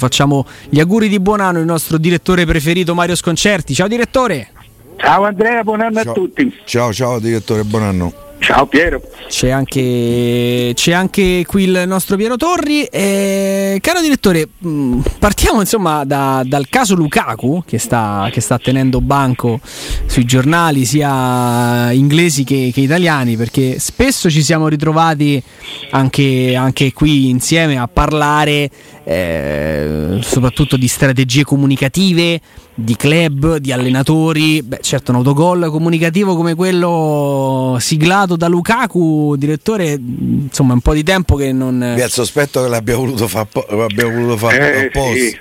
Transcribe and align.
Facciamo 0.00 0.46
gli 0.68 0.78
auguri 0.78 1.08
di 1.08 1.18
buon 1.18 1.40
anno 1.40 1.58
al 1.58 1.64
nostro 1.64 1.98
direttore 1.98 2.46
preferito 2.46 2.94
Mario 2.94 3.16
Sconcerti. 3.16 3.74
Ciao 3.74 3.88
direttore. 3.88 4.50
Ciao 4.96 5.24
Andrea, 5.24 5.64
buon 5.64 5.80
anno 5.80 6.00
ciao. 6.00 6.12
a 6.12 6.14
tutti. 6.14 6.56
Ciao 6.64 6.92
ciao 6.92 7.18
direttore, 7.18 7.64
buon 7.64 7.82
anno. 7.82 8.12
Ciao 8.38 8.66
Piero. 8.66 9.02
C'è 9.26 9.50
anche, 9.50 10.70
c'è 10.74 10.92
anche 10.92 11.44
qui 11.46 11.64
il 11.64 11.82
nostro 11.86 12.16
Piero 12.16 12.36
Torri. 12.36 12.84
Eh, 12.84 13.78
caro 13.82 14.00
direttore, 14.00 14.48
mh, 14.56 15.00
partiamo 15.18 15.60
insomma 15.60 16.04
da, 16.04 16.42
dal 16.46 16.68
caso 16.68 16.94
Lukaku 16.94 17.64
che 17.66 17.78
sta, 17.78 18.28
che 18.32 18.40
sta, 18.40 18.58
tenendo 18.58 19.00
banco 19.00 19.60
sui 20.06 20.24
giornali 20.24 20.84
sia 20.84 21.90
inglesi 21.90 22.44
che, 22.44 22.70
che, 22.72 22.80
italiani 22.80 23.36
perché 23.36 23.78
spesso 23.80 24.30
ci 24.30 24.42
siamo 24.42 24.68
ritrovati 24.68 25.42
anche, 25.90 26.54
anche 26.54 26.92
qui 26.92 27.28
insieme 27.28 27.76
a 27.76 27.88
parlare 27.88 28.70
eh, 29.10 30.18
soprattutto 30.20 30.76
di 30.76 30.86
strategie 30.86 31.42
comunicative, 31.42 32.38
di 32.74 32.94
club, 32.94 33.56
di 33.56 33.72
allenatori. 33.72 34.62
Beh, 34.62 34.80
certo, 34.82 35.12
un 35.12 35.16
autogol 35.16 35.70
comunicativo 35.70 36.36
come 36.36 36.54
quello 36.54 37.78
siglato 37.80 38.36
da 38.36 38.48
Lukaku, 38.48 39.34
direttore, 39.38 39.98
insomma, 39.98 40.74
un 40.74 40.80
po' 40.80 40.92
di 40.92 41.02
tempo 41.04 41.36
che 41.36 41.52
non. 41.52 41.82
È 41.82 42.04
il 42.04 42.10
sospetto 42.10 42.62
che 42.62 42.68
l'abbia 42.68 42.96
voluto 42.96 43.26
fare 43.28 43.48
voluto 43.48 44.36
fare 44.36 44.74
eh, 44.74 44.86
apposta. 44.88 45.14
Sì, 45.14 45.38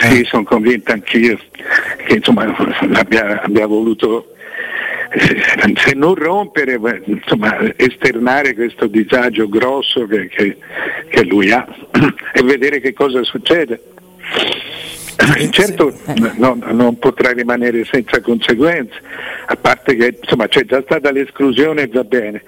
sì, 0.00 0.24
sono 0.28 0.42
convinto 0.42 0.92
anch'io 0.92 1.38
che 2.06 2.16
insomma 2.16 2.54
abbia, 2.92 3.42
abbia 3.42 3.66
voluto 3.66 4.34
se 5.76 5.94
non 5.94 6.14
rompere, 6.14 6.78
insomma, 7.04 7.56
esternare 7.76 8.54
questo 8.54 8.86
disagio 8.86 9.48
grosso 9.48 10.06
che, 10.06 10.28
che, 10.28 10.56
che 11.08 11.24
lui 11.24 11.50
ha 11.50 11.66
e 12.32 12.42
vedere 12.42 12.80
che 12.80 12.92
cosa 12.92 13.22
succede. 13.24 13.80
Certo 15.50 15.92
no, 16.36 16.56
non 16.70 16.98
potrà 16.98 17.32
rimanere 17.32 17.84
senza 17.84 18.20
conseguenze, 18.20 18.94
a 19.46 19.56
parte 19.56 19.96
che 19.96 20.18
insomma, 20.20 20.46
c'è 20.46 20.64
già 20.64 20.80
stata 20.82 21.10
l'esclusione 21.10 21.82
e 21.82 21.86
va 21.88 22.04
bene, 22.04 22.42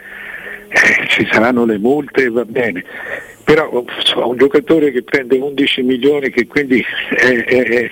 eh, 0.68 1.06
ci 1.08 1.28
saranno 1.30 1.64
le 1.64 1.78
multe 1.78 2.24
e 2.24 2.30
va 2.30 2.44
bene, 2.44 2.84
però 3.52 3.84
insomma, 3.98 4.26
un 4.26 4.36
giocatore 4.36 4.92
che 4.92 5.02
prende 5.02 5.36
11 5.36 5.82
milioni 5.82 6.30
che 6.30 6.46
quindi 6.46 6.84
è, 7.08 7.44
è, 7.44 7.62
è, 7.64 7.90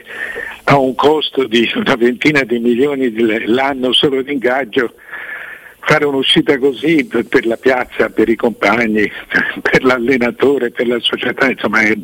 ha 0.65 0.79
un 0.79 0.95
costo 0.95 1.49
di 1.49 1.69
una 1.75 1.97
ventina 1.97 2.45
di 2.45 2.61
milioni 2.61 3.13
l'anno 3.45 3.93
solo 3.93 4.23
di 4.23 4.35
ingaggio, 4.35 4.95
fare 5.81 6.05
un'uscita 6.05 6.59
così 6.59 7.07
per, 7.07 7.27
per 7.27 7.45
la 7.45 7.57
piazza, 7.57 8.09
per 8.09 8.29
i 8.29 8.37
compagni, 8.37 9.11
per 9.61 9.83
l'allenatore, 9.83 10.71
per 10.71 10.87
la 10.87 11.01
società, 11.01 11.51
insomma 11.51 11.81
è 11.81 11.97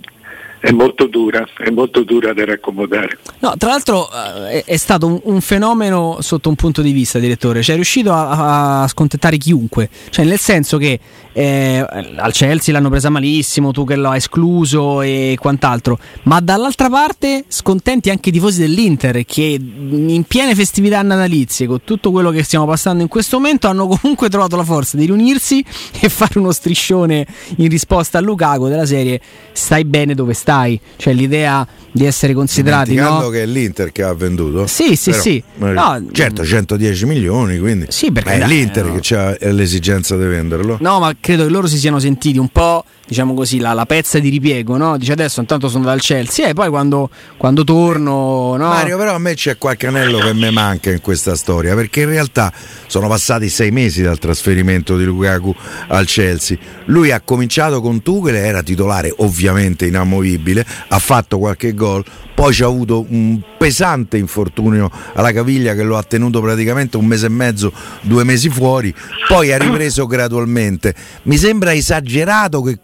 è 0.64 0.70
molto 0.70 1.06
dura, 1.08 1.46
è 1.58 1.68
molto 1.68 2.04
dura 2.04 2.32
da 2.32 2.46
raccomodare. 2.46 3.18
No, 3.40 3.54
tra 3.58 3.68
l'altro 3.68 4.08
eh, 4.48 4.64
è, 4.64 4.76
stato 4.78 5.06
un, 5.06 5.20
un, 5.24 5.42
fenomeno 5.42 6.16
sotto 6.20 6.48
un 6.48 6.54
punto 6.54 6.80
di 6.80 6.92
vista, 6.92 7.18
direttore, 7.18 7.60
cioè 7.62 7.74
è 7.74 7.76
riuscito 7.76 8.14
a, 8.14 8.80
a 8.80 8.88
scontentare 8.88 9.36
chiunque, 9.36 9.90
cioè 10.08 10.24
nel 10.24 10.38
senso 10.38 10.78
che 10.78 10.98
eh, 11.34 11.84
al 12.16 12.32
Chelsea 12.32 12.72
l'hanno 12.72 12.88
presa 12.88 13.10
malissimo, 13.10 13.72
tu 13.72 13.84
che 13.84 13.94
l'hai 13.94 14.16
escluso 14.16 15.02
e 15.02 15.36
quant'altro, 15.38 15.98
ma 16.22 16.40
dall'altra 16.40 16.88
parte 16.88 17.44
scontenti 17.48 18.08
anche 18.08 18.30
i 18.30 18.32
tifosi 18.32 18.60
dell'Inter 18.60 19.22
che 19.26 19.58
in 19.60 20.24
piene 20.26 20.54
festività 20.54 21.02
natalizie, 21.02 21.66
con 21.66 21.80
tutto 21.84 22.10
quello 22.10 22.30
che 22.30 22.42
stiamo 22.42 22.64
passando 22.64 23.02
in 23.02 23.08
questo 23.08 23.36
momento, 23.36 23.68
hanno 23.68 23.86
comunque 23.86 24.30
trovato 24.30 24.56
la 24.56 24.64
forza 24.64 24.96
di 24.96 25.04
riunirsi 25.04 25.62
e 26.00 26.08
fare 26.08 26.38
uno 26.38 26.52
striscione 26.52 27.26
in 27.56 27.68
risposta 27.68 28.16
a 28.16 28.22
Lukaku 28.22 28.68
della 28.68 28.86
serie 28.86 29.20
stai 29.52 29.84
bene 29.84 30.14
dove 30.14 30.32
stai 30.32 30.52
stai, 30.54 30.80
cioè 30.96 31.12
l'idea 31.12 31.66
di 31.90 32.04
essere 32.04 32.32
considerati. 32.32 32.94
No? 32.94 33.28
che 33.28 33.42
è 33.42 33.46
l'Inter 33.46 33.92
che 33.92 34.02
ha 34.02 34.14
venduto. 34.14 34.66
Sì, 34.66 34.96
sì, 34.96 35.10
Però, 35.10 35.22
sì. 35.22 35.44
No, 35.56 36.06
certo, 36.12 36.44
110 36.44 37.06
milioni, 37.06 37.58
quindi 37.58 37.86
sì, 37.88 38.12
perché 38.12 38.34
è 38.34 38.46
l'Inter 38.46 38.86
no. 38.86 38.98
che 39.00 39.16
ha 39.16 39.36
l'esigenza 39.52 40.16
di 40.16 40.24
venderlo. 40.24 40.78
No, 40.80 41.00
ma 41.00 41.14
credo 41.18 41.44
che 41.44 41.50
loro 41.50 41.66
si 41.66 41.78
siano 41.78 41.98
sentiti 41.98 42.38
un 42.38 42.48
po', 42.48 42.84
diciamo 43.06 43.34
così, 43.34 43.58
la, 43.58 43.72
la 43.72 43.86
pezza 43.86 44.18
di 44.18 44.28
ripiego, 44.28 44.76
no? 44.76 44.96
Dice 44.96 45.12
adesso 45.12 45.40
intanto 45.40 45.68
sono 45.68 45.84
dal 45.84 46.00
Chelsea 46.00 46.48
e 46.48 46.54
poi 46.54 46.68
quando, 46.68 47.10
quando 47.36 47.64
torno. 47.64 48.56
No? 48.56 48.68
Mario, 48.68 48.96
però 48.96 49.14
a 49.14 49.18
me 49.18 49.34
c'è 49.34 49.58
qualche 49.58 49.86
anello 49.86 50.18
che 50.18 50.34
mi 50.34 50.50
manca 50.50 50.90
in 50.90 51.00
questa 51.00 51.36
storia, 51.36 51.74
perché 51.74 52.02
in 52.02 52.08
realtà 52.08 52.52
sono 52.86 53.08
passati 53.08 53.48
sei 53.48 53.70
mesi 53.70 54.02
dal 54.02 54.18
trasferimento 54.18 54.96
di 54.96 55.04
Lukaku 55.04 55.54
al 55.88 56.06
Chelsea. 56.06 56.56
Lui 56.86 57.10
ha 57.10 57.20
cominciato 57.20 57.80
con 57.80 58.02
Tuchel, 58.02 58.36
era 58.36 58.62
titolare 58.62 59.12
ovviamente 59.18 59.86
inamovibile, 59.86 60.64
ha 60.88 60.98
fatto 60.98 61.38
qualche 61.38 61.74
gol, 61.74 62.04
poi 62.34 62.52
c'ha 62.52 62.66
avuto 62.66 63.06
un 63.08 63.40
pesante 63.56 64.18
infortunio 64.18 64.90
alla 65.14 65.32
caviglia 65.32 65.74
che 65.74 65.82
lo 65.82 65.96
ha 65.96 66.02
tenuto 66.02 66.40
praticamente 66.40 66.96
un 66.96 67.06
mese 67.06 67.26
e 67.26 67.30
mezzo, 67.30 67.72
due 68.02 68.24
mesi 68.24 68.50
fuori, 68.50 68.94
poi 69.28 69.52
ha 69.52 69.58
ripreso 69.58 70.04
gradualmente. 70.08 70.94
Mi 71.22 71.36
sembra 71.38 71.72
esagerato 71.72 72.60
che 72.60 72.78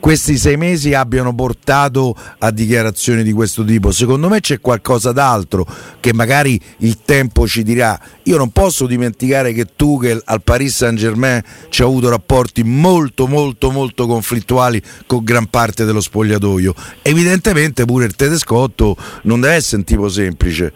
questi 0.00 0.38
sei 0.38 0.56
mesi 0.56 0.94
abbiano 0.94 1.34
portato 1.34 2.16
a 2.38 2.50
dichiarazioni 2.50 3.22
di 3.22 3.32
questo 3.32 3.64
tipo. 3.64 3.90
Secondo 3.90 4.28
me 4.28 4.40
c'è 4.40 4.60
qualcosa 4.60 5.12
d'altro 5.12 5.66
che 6.00 6.14
magari 6.14 6.60
il 6.78 6.98
tempo 7.04 7.46
ci 7.46 7.62
dirà. 7.62 7.98
Io 8.24 8.36
non 8.36 8.50
posso 8.50 8.86
dimenticare 8.86 9.52
che 9.52 9.66
Tuchel 9.76 10.22
al 10.24 10.42
Paris 10.42 10.76
Saint 10.76 10.98
Germain 10.98 11.42
ci 11.68 11.82
ha 11.82 11.84
avuto 11.84 12.08
rapporti 12.08 12.62
molto 12.62 13.26
molto 13.26 13.70
molto 13.70 14.06
conflittuali 14.06 14.80
con 15.06 15.24
gran 15.24 15.46
parte 15.46 15.84
dello 15.84 16.00
spogliatoio. 16.00 16.74
Evidentemente 17.02 17.84
pure 17.84 18.06
il 18.06 18.14
tedescotto 18.14 18.85
non 19.22 19.40
deve 19.40 19.54
essere 19.54 19.78
un 19.78 19.84
tipo 19.84 20.08
semplice. 20.08 20.72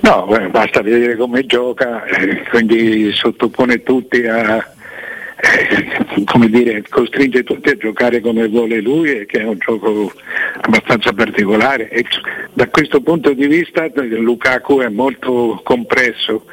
No, 0.00 0.26
basta 0.50 0.82
vedere 0.82 1.16
come 1.16 1.46
gioca, 1.46 2.04
eh, 2.04 2.42
quindi 2.50 3.10
sottopone 3.12 3.82
tutti 3.82 4.26
a, 4.26 4.56
eh, 4.56 6.24
come 6.24 6.48
dire, 6.48 6.82
costringe 6.88 7.42
tutti 7.42 7.70
a 7.70 7.76
giocare 7.76 8.20
come 8.20 8.46
vuole 8.48 8.80
lui, 8.80 9.24
che 9.26 9.40
è 9.40 9.44
un 9.44 9.56
gioco 9.58 10.12
abbastanza 10.60 11.12
particolare. 11.12 11.88
E 11.88 12.04
da 12.52 12.68
questo 12.68 13.00
punto 13.00 13.32
di 13.32 13.46
vista 13.46 13.86
Lukaku 13.94 14.80
è 14.80 14.88
molto 14.88 15.60
compresso 15.64 16.44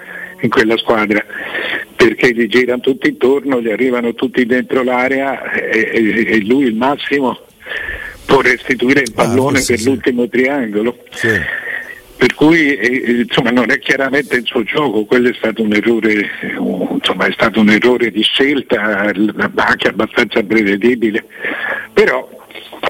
in 0.41 0.49
quella 0.49 0.77
squadra 0.77 1.23
perché 1.93 2.33
gli 2.33 2.47
girano 2.47 2.79
tutti 2.79 3.09
intorno, 3.09 3.61
gli 3.61 3.69
arrivano 3.69 4.13
tutti 4.13 4.45
dentro 4.45 4.81
l'area 4.81 5.51
e, 5.51 5.91
e 6.25 6.45
lui 6.45 6.65
il 6.65 6.75
massimo 6.75 7.37
può 8.31 8.41
restituire 8.41 9.01
il 9.01 9.11
pallone 9.13 9.59
ah, 9.59 9.63
per 9.65 9.77
sì. 9.77 9.85
l'ultimo 9.85 10.27
triangolo. 10.29 10.97
Sì. 11.11 11.39
Per 12.15 12.33
cui 12.35 12.75
eh, 12.75 13.23
insomma, 13.27 13.49
non 13.49 13.71
è 13.71 13.79
chiaramente 13.79 14.35
il 14.37 14.45
suo 14.45 14.63
gioco, 14.63 15.05
quello 15.05 15.29
è 15.29 15.33
stato 15.33 15.61
un 15.63 15.73
errore, 15.73 16.29
insomma, 16.93 17.25
è 17.25 17.31
stato 17.31 17.59
un 17.59 17.69
errore 17.69 18.11
di 18.11 18.21
scelta 18.21 19.11
anche 19.55 19.87
abbastanza 19.87 20.41
prevedibile. 20.43 21.25
Però 21.93 22.29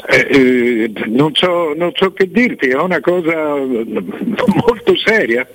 eh, 0.09 0.28
eh, 0.30 0.91
non, 1.07 1.34
so, 1.34 1.74
non, 1.75 1.91
so, 1.96 2.12
che 2.12 2.30
dirti, 2.30 2.68
è 2.68 2.75
una 2.75 3.00
cosa 3.00 3.56
molto 3.56 4.81
seria, 5.03 5.47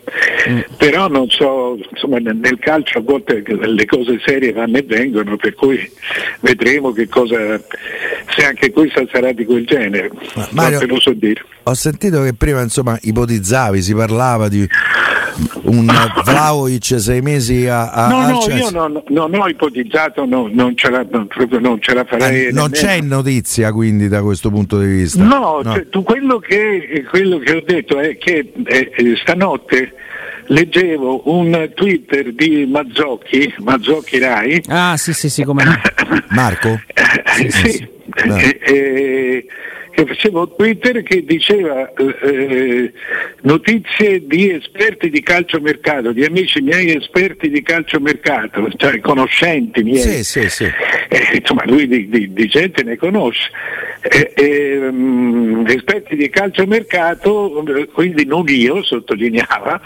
mm. 0.48 0.60
però 0.76 1.08
non 1.08 1.28
so, 1.28 1.78
insomma, 1.90 2.18
nel 2.18 2.58
calcio 2.58 2.98
a 2.98 3.00
volte 3.00 3.42
le 3.46 3.84
cose 3.86 4.20
serie 4.24 4.52
vanno 4.52 4.78
e 4.78 4.82
vengono, 4.82 5.36
per 5.36 5.54
cui 5.54 5.90
vedremo 6.40 6.92
che 6.92 7.08
cosa, 7.08 7.60
se 8.36 8.44
anche 8.44 8.70
questa 8.70 9.04
sarà 9.10 9.32
di 9.32 9.44
quel 9.44 9.66
genere. 9.66 10.10
Ma 10.34 10.48
Mario, 10.52 10.78
non 10.78 10.86
te 10.86 10.94
lo 10.94 11.00
so 11.00 11.12
dire. 11.12 11.44
Ho 11.64 11.74
sentito 11.74 12.22
che 12.22 12.34
prima 12.34 12.62
insomma 12.62 12.98
ipotizzavi, 13.00 13.82
si 13.82 13.94
parlava 13.94 14.48
di 14.48 14.66
un 15.62 15.86
Vlaovic 16.24 16.98
sei 16.98 17.20
mesi 17.20 17.66
a, 17.66 17.90
a 17.90 18.08
no 18.08 18.28
no 18.28 18.54
io 18.54 18.70
non, 18.70 19.02
non, 19.08 19.34
ho 19.34 19.48
ipotizzato 19.48 20.24
no, 20.24 20.48
non, 20.50 20.76
ce 20.76 20.90
la, 20.90 21.04
non, 21.10 21.28
non, 21.60 21.80
ce 21.80 21.94
la, 21.94 22.04
farei 22.04 22.46
eh, 22.46 22.52
non 22.52 22.70
c'è 22.70 23.00
notizia 23.00 23.72
quindi 23.72 24.08
da 24.08 24.22
questo 24.22 24.50
punto 24.50 24.78
di 24.78 24.86
vista? 24.86 25.22
No, 25.22 25.60
no. 25.62 25.74
Cioè, 25.74 25.86
quello, 26.02 26.38
che, 26.38 27.04
quello, 27.08 27.38
che, 27.38 27.56
ho 27.56 27.62
detto 27.64 27.98
è 27.98 28.16
che 28.16 28.52
eh, 28.64 28.92
eh, 28.94 29.16
stanotte 29.16 29.92
leggevo 30.46 31.22
un 31.30 31.70
twitter 31.74 32.32
di 32.32 32.66
Mazzocchi 32.66 33.54
Mazzocchi 33.58 34.18
Rai. 34.18 34.62
Ah 34.68 34.96
sì 34.96 35.12
sì 35.12 35.28
sì 35.28 35.42
come 35.44 35.64
Marco? 36.30 36.80
sì, 37.36 37.50
sì, 37.50 37.68
sì. 37.70 37.88
Eh, 38.14 38.60
eh, 38.62 39.46
che 39.96 40.04
facevo 40.04 40.54
Twitter 40.54 41.02
che 41.02 41.24
diceva 41.24 41.90
eh, 41.94 42.92
notizie 43.40 44.26
di 44.26 44.50
esperti 44.50 45.08
di 45.08 45.22
calciomercato, 45.22 46.12
di 46.12 46.22
amici 46.22 46.60
miei 46.60 46.94
esperti 46.94 47.48
di 47.48 47.62
calciomercato, 47.62 48.68
cioè 48.76 49.00
conoscenti 49.00 49.82
miei. 49.82 50.22
Sì, 50.22 50.22
sì, 50.22 50.50
sì. 50.50 50.64
Eh, 50.64 51.38
insomma, 51.38 51.62
lui 51.64 51.88
di, 51.88 52.10
di, 52.10 52.30
di, 52.30 52.46
gente 52.46 52.82
ne 52.82 52.96
conosce. 52.96 53.48
Eh, 54.08 54.32
eh, 54.34 55.74
esperti 55.74 56.16
di 56.16 56.28
calciomercato, 56.28 57.62
quindi 57.92 58.24
non 58.24 58.44
io, 58.48 58.82
sottolineava, 58.82 59.80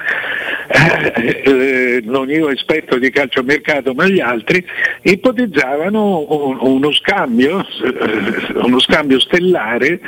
eh, 0.68 1.42
eh, 1.44 2.00
non 2.04 2.30
io 2.30 2.50
esperto 2.50 2.98
di 2.98 3.10
calciomercato 3.10 3.94
ma 3.94 4.06
gli 4.06 4.20
altri, 4.20 4.64
ipotizzavano 5.02 6.26
un, 6.28 6.58
uno, 6.60 6.92
scambio, 6.92 7.60
eh, 7.60 8.58
uno 8.58 8.78
scambio 8.78 9.18
stellare 9.20 10.00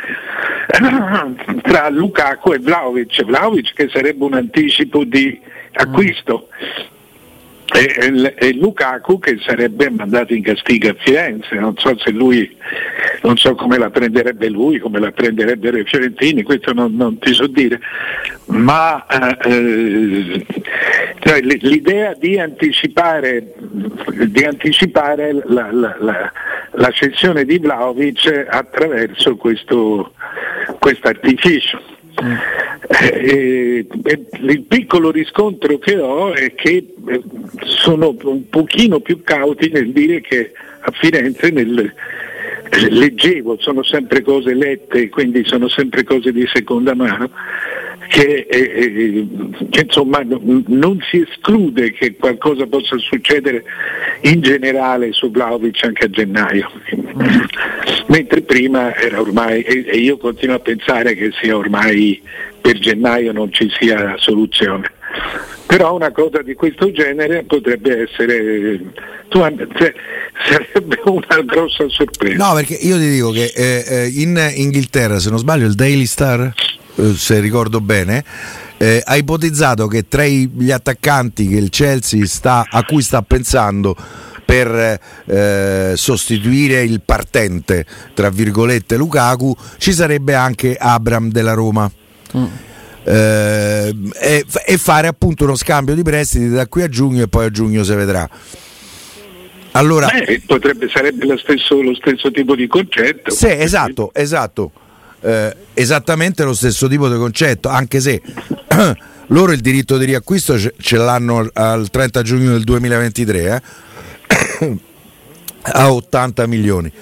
tra 1.63 1.89
Lukaku 1.89 2.53
e 2.53 2.59
Vlaovic, 2.59 3.25
Vlaovic 3.25 3.75
che 3.75 3.89
sarebbe 3.89 4.25
un 4.25 4.35
anticipo 4.35 5.05
di 5.05 5.41
acquisto 5.73 6.49
e, 7.73 8.35
e, 8.37 8.53
Lukaku 8.55 9.19
che 9.19 9.39
sarebbe 9.45 9.89
mandato 9.89 10.35
in 10.35 10.43
castigo 10.43 10.91
a 10.91 10.97
Firenze, 10.99 11.55
non 11.57 11.75
so 11.79 11.97
se 11.99 12.11
lui, 12.11 12.55
non 13.23 13.37
so 13.39 13.55
come 13.55 13.79
la 13.79 13.89
prenderebbe 13.89 14.49
lui, 14.49 14.79
come 14.79 15.01
la 15.01 15.11
prenderebbero 15.11 15.79
i 15.79 15.85
fiorentini, 15.85 16.43
questo 16.43 16.73
non, 16.73 16.95
non 16.95 17.19
ti 17.19 17.33
so 17.33 17.47
dire, 17.47 17.81
ma 18.47 19.07
eh, 19.07 20.45
cioè, 21.21 21.41
l'idea 21.41 22.15
di 22.15 22.39
anticipare, 22.39 23.55
di 24.27 24.45
anticipare 24.45 25.33
la, 25.33 25.73
la, 25.73 25.97
la, 25.99 26.33
la, 26.73 26.91
cessione 26.91 27.45
di 27.45 27.59
Vlaovic 27.59 28.47
attraverso 28.49 29.37
questo 29.37 30.13
artificio. 31.03 31.81
Eh, 32.95 33.87
eh, 34.05 34.27
il 34.43 34.63
piccolo 34.69 35.11
riscontro 35.11 35.79
che 35.79 35.97
ho 35.97 36.35
è 36.35 36.55
che 36.55 36.95
eh, 37.09 37.23
sono 37.65 38.15
un 38.25 38.49
pochino 38.51 39.01
più 39.01 39.23
cauti 39.23 39.71
nel 39.71 39.93
dire 39.93 40.21
che 40.21 40.53
a 40.81 40.91
Firenze 40.91 41.51
nel, 41.51 41.91
leggevo, 42.91 43.57
sono 43.61 43.83
sempre 43.83 44.21
cose 44.21 44.53
lette, 44.53 45.09
quindi 45.09 45.43
sono 45.45 45.69
sempre 45.69 46.05
cose 46.05 46.33
di 46.33 46.47
seconda 46.53 46.95
mano, 46.95 47.31
che, 48.09 48.47
eh, 48.49 49.27
che 49.71 49.81
insomma 49.81 50.23
non 50.23 50.99
si 51.11 51.25
esclude 51.27 51.93
che 51.93 52.17
qualcosa 52.17 52.67
possa 52.67 52.97
succedere 52.99 53.65
in 54.23 54.41
generale 54.41 55.13
su 55.13 55.31
Vlaovic 55.31 55.85
anche 55.85 56.05
a 56.05 56.11
gennaio, 56.11 56.71
mentre 58.09 58.43
prima 58.43 58.95
era 58.95 59.21
ormai, 59.21 59.63
e 59.63 59.97
io 59.97 60.17
continuo 60.19 60.57
a 60.57 60.61
pensare 60.61 61.15
che 61.15 61.31
sia 61.41 61.57
ormai 61.57 62.21
per 62.61 62.79
gennaio 62.79 63.33
non 63.33 63.53
ci 63.53 63.71
sia 63.79 64.15
soluzione. 64.19 64.91
Però 65.67 65.95
una 65.95 66.11
cosa 66.11 66.43
di 66.43 66.55
questo 66.55 66.91
genere 66.93 67.45
potrebbe 67.45 68.03
essere, 68.03 68.79
cioè, 69.29 69.95
sarebbe 70.47 71.01
una 71.05 71.43
grossa 71.45 71.89
sorpresa. 71.89 72.37
No, 72.37 72.55
perché 72.55 72.75
io 72.75 72.99
ti 72.99 73.09
dico 73.09 73.31
che 73.31 73.53
eh, 73.55 73.85
eh 73.87 74.07
in 74.07 74.39
Inghilterra, 74.55 75.19
se 75.19 75.31
non 75.31 75.39
sbaglio, 75.39 75.67
il 75.67 75.75
Daily 75.75 76.05
Star, 76.05 76.41
eh, 76.41 76.53
se 77.15 77.41
ricordo 77.41 77.81
bene, 77.81 78.25
eh, 78.77 79.01
ha 79.05 79.17
ipotizzato 79.17 79.87
che 79.87 80.09
tra 80.09 80.25
gli 80.25 80.71
attaccanti 80.71 81.47
che 81.47 81.57
il 81.57 81.71
Chelsea 81.71 82.27
sta, 82.27 82.67
a 82.69 82.85
cui 82.85 83.03
sta 83.03 83.23
pensando 83.23 83.97
per 84.45 85.01
eh, 85.25 85.93
sostituire 85.97 86.83
il 86.83 87.01
partente, 87.01 87.87
tra 88.13 88.29
virgolette, 88.29 88.97
Lukaku, 88.97 89.57
ci 89.79 89.93
sarebbe 89.93 90.35
anche 90.35 90.77
Abram 90.77 91.31
della 91.31 91.55
Roma. 91.55 91.91
Mm. 92.37 92.45
Eh, 93.05 93.97
e, 94.21 94.45
e, 94.67 94.79
fare 94.79 95.09
appunto 95.09 95.45
uno 95.45 95.57
scambio 95.57 95.95
di 95.95 96.03
prestiti 96.03 96.51
da 96.51 96.69
qui 96.69 96.83
a 96.83 96.89
giugno 96.89 97.23
e 97.23 97.29
poi 97.29 97.47
a 97.47 97.51
giugno 97.51 97.83
si 97.83 97.95
vedrà. 97.95 98.29
Allora, 99.73 100.09
Beh, 100.09 100.43
potrebbe, 100.47 100.89
sarebbe 100.89 101.25
lo 101.25 101.39
stesso, 101.39 101.81
lo 101.81 101.95
stesso, 101.95 102.31
tipo 102.31 102.55
di 102.55 102.67
concetto. 102.67 103.31
Sì, 103.31 103.49
esatto, 103.49 104.11
esatto. 104.13 104.73
Eh, 105.25 105.57
esattamente 105.75 106.43
lo 106.43 106.53
stesso 106.53 106.89
tipo 106.89 107.09
di 107.09 107.17
concetto, 107.17 107.69
anche 107.69 108.01
se 108.01 108.21
loro 109.29 109.53
il 109.53 109.61
diritto 109.61 109.97
di 109.97 110.05
riacquisto 110.05 110.59
ce, 110.59 110.75
ce 110.79 110.97
l'hanno 110.97 111.49
al 111.53 111.91
30 111.91 112.23
giugno 112.23 112.51
del 112.51 112.65
2023 112.65 113.63
eh? 114.59 114.79
a 115.63 115.93
80 115.93 116.47
milioni 116.47 116.93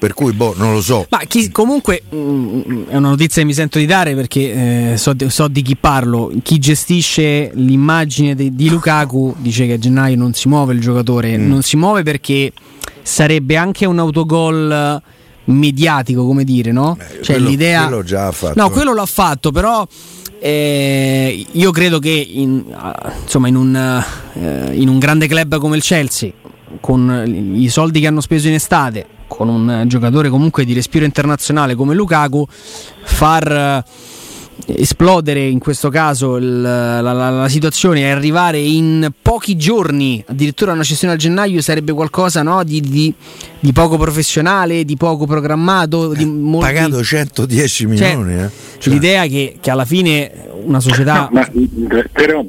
per 0.00 0.14
cui 0.14 0.32
boh, 0.32 0.54
non 0.56 0.72
lo 0.72 0.80
so. 0.80 1.06
Ma 1.10 1.18
chi, 1.28 1.50
comunque 1.50 2.02
mh, 2.08 2.16
mm, 2.16 2.82
è 2.88 2.96
una 2.96 3.10
notizia 3.10 3.42
che 3.42 3.46
mi 3.46 3.52
sento 3.52 3.78
di 3.78 3.84
dare 3.84 4.14
perché 4.14 4.92
eh, 4.92 4.96
so, 4.96 5.14
so, 5.28 5.46
di 5.46 5.60
chi 5.60 5.76
parlo. 5.76 6.32
Chi 6.42 6.58
gestisce 6.58 7.50
l'immagine 7.52 8.34
di, 8.34 8.54
di, 8.54 8.70
Lukaku 8.70 9.34
dice 9.36 9.66
che 9.66 9.74
a 9.74 9.78
gennaio 9.78 10.16
non 10.16 10.32
si 10.32 10.48
muove 10.48 10.72
il 10.72 10.80
giocatore, 10.80 11.36
mm. 11.36 11.46
non 11.46 11.60
si 11.60 11.76
muove 11.76 12.02
perché 12.02 12.50
sarebbe 13.02 13.56
anche 13.56 13.84
un 13.84 13.98
autogol 13.98 15.02
mediatico, 15.50 16.26
come 16.26 16.44
dire, 16.44 16.72
no? 16.72 16.96
Beh, 16.96 17.22
cioè 17.22 17.36
quello, 17.36 17.48
l'idea 17.48 17.86
quello 17.86 18.02
già 18.02 18.26
ha 18.28 18.32
fatto. 18.32 18.60
No, 18.60 18.70
quello 18.70 18.94
l'ha 18.94 19.06
fatto, 19.06 19.50
però 19.50 19.86
eh, 20.40 21.46
io 21.50 21.70
credo 21.70 21.98
che 21.98 22.10
in, 22.10 22.64
insomma, 23.22 23.48
in, 23.48 23.56
un, 23.56 24.04
eh, 24.34 24.74
in 24.74 24.88
un 24.88 24.98
grande 24.98 25.26
club 25.26 25.58
come 25.58 25.76
il 25.76 25.82
Chelsea, 25.82 26.30
con 26.80 27.52
i 27.54 27.68
soldi 27.68 28.00
che 28.00 28.06
hanno 28.06 28.20
speso 28.20 28.48
in 28.48 28.54
estate, 28.54 29.06
con 29.26 29.48
un 29.48 29.84
giocatore 29.86 30.28
comunque 30.28 30.64
di 30.64 30.72
respiro 30.72 31.04
internazionale 31.04 31.74
come 31.74 31.94
Lukaku, 31.94 32.46
far 33.04 33.52
eh, 33.52 33.84
esplodere 34.76 35.40
in 35.40 35.58
questo 35.58 35.88
caso 35.88 36.36
il, 36.36 36.60
la, 36.60 37.00
la, 37.00 37.30
la, 37.30 37.48
situazione 37.48 38.00
e 38.00 38.10
arrivare 38.10 38.58
in 38.58 39.10
pochi 39.20 39.56
giorni 39.56 40.22
addirittura 40.26 40.72
a 40.72 40.74
una 40.74 40.82
cessione 40.82 41.14
a 41.14 41.16
gennaio 41.16 41.60
sarebbe 41.60 41.92
qualcosa 41.92 42.42
no, 42.42 42.62
di, 42.64 42.80
di, 42.80 43.12
di, 43.58 43.72
poco 43.72 43.96
professionale, 43.96 44.84
di 44.84 44.96
poco 44.96 45.26
programmato. 45.26 46.12
Di 46.14 46.24
molti... 46.24 46.72
Pagato 46.72 47.02
110 47.02 47.68
cioè, 47.68 47.86
milioni. 47.86 48.34
Cioè, 48.34 48.44
eh. 48.44 48.50
cioè. 48.78 48.92
L'idea 48.92 49.26
che, 49.26 49.56
che, 49.60 49.70
alla 49.70 49.84
fine 49.84 50.32
una 50.62 50.80
società... 50.80 51.28
No, 51.30 51.30
ma, 51.32 51.48
però 52.12 52.44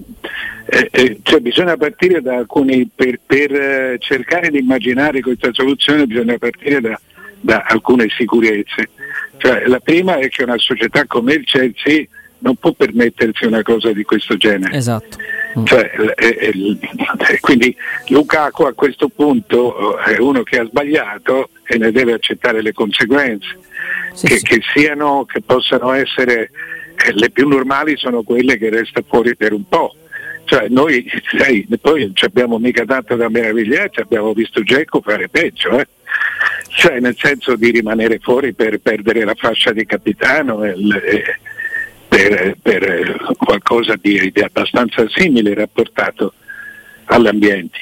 eh, 0.65 0.88
eh, 0.89 1.19
cioè 1.23 1.39
bisogna 1.39 1.75
partire 1.75 2.21
da 2.21 2.38
alcuni, 2.38 2.89
per, 2.94 3.19
per 3.25 3.51
eh, 3.51 3.97
cercare 4.00 4.50
di 4.50 4.59
immaginare 4.59 5.19
questa 5.19 5.50
soluzione 5.51 6.06
bisogna 6.06 6.38
partire 6.38 6.79
da, 6.79 7.00
da 7.42 7.66
alcune 7.68 8.08
sicurezze. 8.10 8.90
Cioè, 9.38 9.66
la 9.66 9.80
prima 9.80 10.18
è 10.18 10.30
che 10.30 10.44
una 10.44 10.58
società 10.58 11.06
come 11.06 11.34
il 11.34 11.46
Chelsea 11.46 12.06
non 12.40 12.56
può 12.56 12.72
permettersi 12.72 13.46
una 13.46 13.62
cosa 13.62 13.92
di 13.92 14.04
questo 14.04 14.38
genere. 14.38 14.76
Esatto. 14.76 15.18
Mm. 15.58 15.66
Cioè, 15.66 15.92
eh, 16.16 16.54
eh, 16.54 17.40
quindi 17.40 17.76
Lukaku 18.08 18.64
a 18.64 18.74
questo 18.74 19.10
punto 19.10 19.98
è 20.00 20.18
uno 20.18 20.44
che 20.44 20.60
ha 20.60 20.66
sbagliato 20.66 21.50
e 21.66 21.78
ne 21.78 21.92
deve 21.92 22.14
accettare 22.14 22.62
le 22.62 22.74
conseguenze, 22.74 23.58
sì, 24.14 24.28
che, 24.28 24.38
sì. 24.38 24.44
Che, 24.44 24.62
siano, 24.74 25.26
che 25.26 25.42
possano 25.42 25.92
essere 25.92 26.52
le 27.14 27.32
più 27.32 27.48
normali 27.48 27.98
sono 27.98 28.22
quelle 28.22 28.58
che 28.58 28.70
resta 28.70 29.02
fuori 29.08 29.36
per 29.36 29.54
un 29.54 29.68
po'. 29.68 29.96
Cioè 30.46 30.68
noi 30.70 31.10
sai, 31.38 31.68
poi 31.80 32.02
non 32.02 32.14
abbiamo 32.22 32.58
mica 32.58 32.86
tanto 32.86 33.16
da 33.16 33.30
meravigliarci, 33.30 34.02
abbiamo 34.02 34.34
visto 34.34 34.62
Geco 34.64 35.02
fare 35.02 35.30
peggio, 35.30 35.80
eh? 35.80 35.88
Cioè 36.73 37.00
nel 37.00 37.15
senso 37.18 37.56
di 37.56 37.71
rimanere 37.71 38.19
fuori 38.19 38.53
per 38.53 38.79
perdere 38.79 39.23
la 39.23 39.35
fascia 39.35 39.71
di 39.71 39.85
capitano 39.85 40.63
e, 40.63 40.75
per, 42.07 42.57
per, 42.62 43.35
qualcosa 43.37 43.95
di, 43.99 44.31
di, 44.31 44.42
abbastanza 44.42 45.07
simile 45.09 45.54
rapportato 45.54 46.33
all'ambiente. 47.06 47.80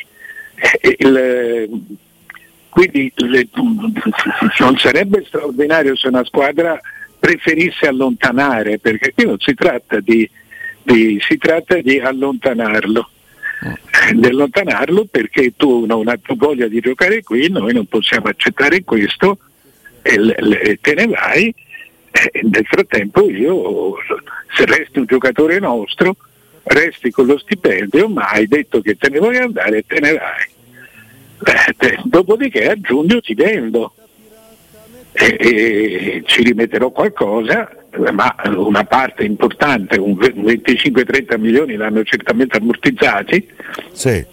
Il, 0.98 1.70
quindi 2.70 3.12
le, 3.16 3.48
non 4.60 4.78
sarebbe 4.78 5.24
straordinario 5.26 5.96
se 5.96 6.08
una 6.08 6.26
squadra 6.26 6.80
preferisse 7.18 7.88
allontanare, 7.88 8.78
perché 8.80 9.14
qui 9.14 9.26
non 9.26 9.40
si 9.40 9.54
tratta 9.54 10.00
di 10.00 10.30
di, 10.84 11.20
si 11.22 11.38
tratta 11.38 11.80
di 11.82 12.00
allontanarlo. 12.00 13.10
Di 14.14 14.26
allontanarlo 14.26 15.06
perché 15.06 15.54
tu 15.56 15.86
non 15.86 16.08
hai 16.08 16.20
voglia 16.36 16.68
di 16.68 16.80
giocare 16.80 17.22
qui, 17.22 17.50
noi 17.50 17.74
non 17.74 17.86
possiamo 17.86 18.28
accettare 18.28 18.84
questo 18.84 19.38
e, 20.02 20.80
te 20.82 20.94
ne 20.94 21.08
vai. 21.08 21.54
E 22.12 22.42
nel 22.44 22.66
frattempo 22.66 23.30
io, 23.30 23.96
se 24.56 24.66
resti 24.66 25.00
un 25.00 25.06
giocatore 25.06 25.60
nostro, 25.60 26.16
resti 26.64 27.12
con 27.12 27.26
lo 27.26 27.38
stipendio, 27.38 28.08
ma 28.08 28.30
hai 28.30 28.48
detto 28.48 28.82
che 28.82 28.96
te 28.96 29.10
ne 29.10 29.20
vuoi 29.20 29.38
andare 29.38 29.80
e 29.80 29.86
te 29.86 30.00
ne 30.00 30.14
vai. 30.14 30.48
Dopodiché 32.04 32.70
a 32.70 32.80
giugno 32.80 33.20
ti 33.22 33.34
vendo 33.34 33.94
e, 35.12 35.38
e 35.40 36.24
ci 36.26 36.44
rimetterò 36.44 36.90
qualcosa 36.92 37.79
ma 38.12 38.36
una 38.56 38.84
parte 38.84 39.24
importante, 39.24 40.00
un 40.00 40.14
25-30 40.14 41.40
milioni 41.40 41.76
l'hanno 41.76 42.04
certamente 42.04 42.58
ammortizzati 42.58 43.48
sì. 43.92 44.10
e, 44.10 44.28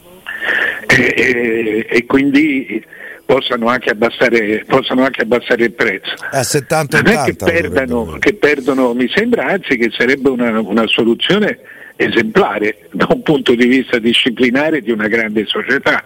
e, 0.87 1.87
e, 1.89 2.07
quindi 2.07 2.85
possano 3.25 3.69
anche, 3.69 3.91
abbassare, 3.91 4.65
possano 4.67 5.05
anche 5.05 5.23
abbassare 5.23 5.65
il 5.65 5.73
prezzo. 5.73 6.15
A 6.31 6.43
70 6.43 7.01
non 7.01 7.13
è 7.13 7.25
che 7.25 7.35
perdano, 7.35 8.17
che 8.19 8.35
perdono, 8.35 8.95
mi 8.95 9.09
sembra 9.09 9.47
anzi 9.47 9.77
che 9.77 9.91
sarebbe 9.91 10.29
una, 10.29 10.61
una 10.61 10.87
soluzione 10.87 11.59
esemplare 11.97 12.89
da 12.93 13.09
un 13.11 13.23
punto 13.23 13.55
di 13.55 13.67
vista 13.67 13.99
disciplinare 13.99 14.81
di 14.81 14.91
una 14.91 15.09
grande 15.09 15.47
società. 15.47 16.05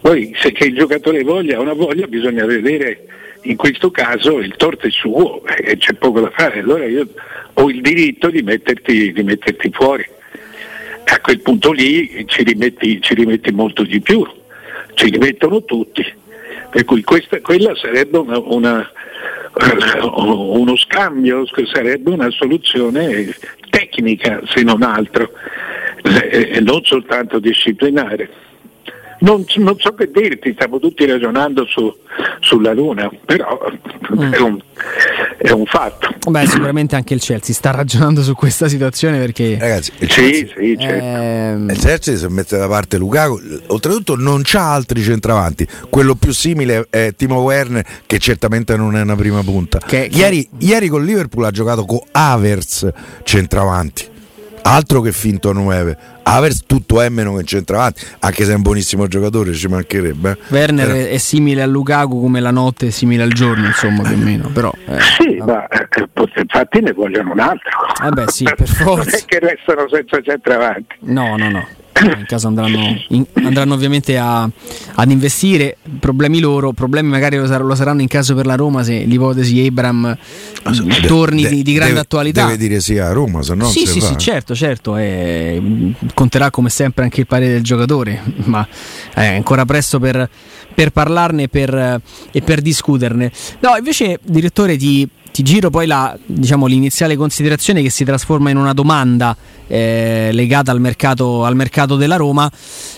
Poi 0.00 0.34
se 0.36 0.52
che 0.52 0.66
il 0.66 0.74
giocatore 0.76 1.22
voglia 1.22 1.58
o 1.58 1.64
non 1.64 1.76
voglia 1.76 2.06
bisogna 2.06 2.44
vedere 2.44 3.06
in 3.44 3.56
questo 3.56 3.90
caso 3.90 4.38
il 4.38 4.54
torto 4.56 4.86
è 4.86 4.90
suo 4.90 5.44
e 5.44 5.76
c'è 5.76 5.94
poco 5.94 6.20
da 6.20 6.30
fare, 6.30 6.60
allora 6.60 6.84
io 6.86 7.06
ho 7.52 7.68
il 7.68 7.80
diritto 7.80 8.28
di 8.30 8.42
metterti, 8.42 9.12
di 9.12 9.22
metterti 9.22 9.70
fuori. 9.72 10.06
A 11.06 11.20
quel 11.20 11.40
punto 11.40 11.72
lì 11.72 12.24
ci 12.26 12.42
rimetti, 12.42 13.00
ci 13.00 13.14
rimetti 13.14 13.52
molto 13.52 13.82
di 13.82 14.00
più, 14.00 14.26
ci 14.94 15.10
rimettono 15.10 15.64
tutti. 15.64 16.04
Per 16.70 16.84
cui 16.84 17.02
questa, 17.02 17.40
quella 17.40 17.74
sarebbe 17.76 18.18
una, 18.18 18.38
una, 18.38 18.90
uno 20.16 20.76
scambio, 20.76 21.44
sarebbe 21.72 22.10
una 22.10 22.30
soluzione 22.30 23.34
tecnica 23.68 24.40
se 24.46 24.62
non 24.62 24.82
altro, 24.82 25.30
e 26.02 26.60
non 26.60 26.82
soltanto 26.84 27.38
disciplinare. 27.38 28.28
Non, 29.20 29.44
non, 29.56 29.76
so 29.78 29.94
che 29.94 30.10
dirti, 30.12 30.52
stiamo 30.52 30.78
tutti 30.78 31.06
ragionando 31.06 31.64
su, 31.66 31.94
sulla 32.40 32.72
Luna, 32.72 33.10
però 33.24 33.58
mm. 34.14 34.32
è, 34.32 34.38
un, 34.38 34.60
è, 35.38 35.50
un, 35.50 35.64
fatto. 35.66 36.08
Beh, 36.28 36.46
sicuramente 36.46 36.96
anche 36.96 37.14
il 37.14 37.20
Chelsea 37.20 37.54
sta 37.54 37.70
ragionando 37.70 38.22
su 38.22 38.34
questa 38.34 38.68
situazione 38.68 39.18
perché... 39.18 39.56
Ragazzi, 39.58 39.92
il 39.98 40.08
Chelsea, 40.08 40.46
sì, 40.46 40.54
sì, 40.56 40.76
certo. 40.78 41.04
ehm... 41.04 41.70
il 41.70 41.78
Chelsea 41.78 42.16
se 42.16 42.28
mette 42.28 42.56
da 42.56 42.68
parte 42.68 42.98
Lukaku, 42.98 43.40
oltretutto 43.68 44.16
non 44.16 44.42
c'ha 44.44 44.72
altri 44.72 45.02
centravanti, 45.02 45.66
quello 45.88 46.14
più 46.14 46.32
simile 46.32 46.86
è 46.90 47.14
Timo 47.16 47.40
Werner 47.40 47.84
che 48.06 48.18
certamente 48.18 48.76
non 48.76 48.96
è 48.96 49.02
una 49.02 49.16
prima 49.16 49.42
punta. 49.42 49.78
Che, 49.78 50.08
ieri, 50.10 50.42
che... 50.42 50.64
ieri 50.64 50.88
con 50.88 51.04
Liverpool 51.04 51.44
ha 51.44 51.50
giocato 51.50 51.84
con 51.84 52.00
Avers 52.12 52.88
centravanti 53.22 54.12
altro 54.64 55.00
che 55.00 55.12
finto 55.12 55.52
9 55.52 55.96
Avers 56.24 56.62
tutto 56.66 57.00
è 57.00 57.08
meno 57.08 57.34
che 57.36 57.44
centravanti 57.44 58.04
anche 58.20 58.44
se 58.44 58.52
è 58.52 58.54
un 58.54 58.62
buonissimo 58.62 59.06
giocatore 59.06 59.52
ci 59.52 59.68
mancherebbe 59.68 60.30
eh. 60.30 60.36
Werner 60.48 60.88
Era... 60.88 61.08
è 61.08 61.18
simile 61.18 61.62
a 61.62 61.66
Lukaku 61.66 62.20
come 62.20 62.40
la 62.40 62.50
notte 62.50 62.88
è 62.88 62.90
simile 62.90 63.22
al 63.22 63.32
giorno 63.32 63.66
insomma 63.66 64.02
più 64.02 64.14
o 64.14 64.18
meno 64.24 64.48
però, 64.48 64.72
eh, 64.86 65.00
sì 65.00 65.36
vabbè. 65.36 65.52
ma 65.52 65.66
eh, 65.68 66.40
infatti 66.40 66.80
ne 66.80 66.92
vogliono 66.92 67.32
un 67.32 67.40
altro 67.40 67.70
eh 68.04 68.10
beh 68.10 68.24
sì 68.28 68.44
per 68.44 68.68
forza 68.68 69.04
non 69.10 69.14
è 69.14 69.24
che 69.24 69.38
restano 69.38 69.86
senza 69.88 70.20
centravanti 70.20 70.96
no 71.00 71.36
no 71.36 71.50
no 71.50 71.66
in 72.02 72.24
caso 72.26 72.48
andranno, 72.48 73.00
in, 73.08 73.24
andranno 73.34 73.74
ovviamente 73.74 74.18
a, 74.18 74.42
ad 74.94 75.10
investire 75.10 75.76
problemi 76.00 76.40
loro, 76.40 76.72
problemi 76.72 77.08
magari 77.08 77.36
lo, 77.36 77.46
sar- 77.46 77.62
lo, 77.62 77.74
saranno 77.74 78.00
in 78.00 78.08
caso 78.08 78.34
per 78.34 78.46
la 78.46 78.56
Roma 78.56 78.82
se 78.82 79.04
l'ipotesi 79.04 79.64
Abram 79.64 80.16
de- 80.64 81.06
torni 81.06 81.42
de- 81.42 81.48
di, 81.50 81.62
di, 81.62 81.72
grande 81.72 81.94
deve, 81.94 82.00
attualità. 82.00 82.44
Deve 82.46 82.56
dire 82.56 82.80
sì 82.80 82.98
a 82.98 83.12
Roma, 83.12 83.42
se 83.42 83.54
no 83.54 83.66
sì, 83.66 83.86
sì, 83.86 84.00
sì, 84.00 84.16
certo, 84.18 84.54
certo, 84.54 84.96
eh, 84.96 85.62
conterà 86.14 86.50
come 86.50 86.70
sempre 86.70 87.04
anche 87.04 87.20
il 87.20 87.26
parere 87.26 87.52
del 87.52 87.62
giocatore, 87.62 88.22
ma 88.44 88.66
è 89.12 89.26
ancora 89.26 89.64
presto 89.64 89.98
per, 89.98 90.28
per 90.74 90.90
parlarne 90.90 91.48
per, 91.48 92.00
e 92.30 92.40
per 92.40 92.60
discuterne. 92.60 93.30
No, 93.60 93.76
invece, 93.76 94.18
direttore, 94.22 94.76
ti, 94.76 95.06
ti 95.30 95.42
giro 95.42 95.68
poi 95.68 95.86
la, 95.86 96.16
diciamo, 96.24 96.66
l'iniziale 96.66 97.16
considerazione 97.16 97.82
che 97.82 97.90
si 97.90 98.04
trasforma 98.04 98.50
in 98.50 98.56
una 98.56 98.72
domanda 98.72 99.36
eh, 99.66 100.30
legata 100.32 100.70
al 100.70 100.80
mercato, 100.80 101.44
al 101.44 101.56
mercato, 101.56 101.96
della 101.96 102.16
Roma. 102.16 102.50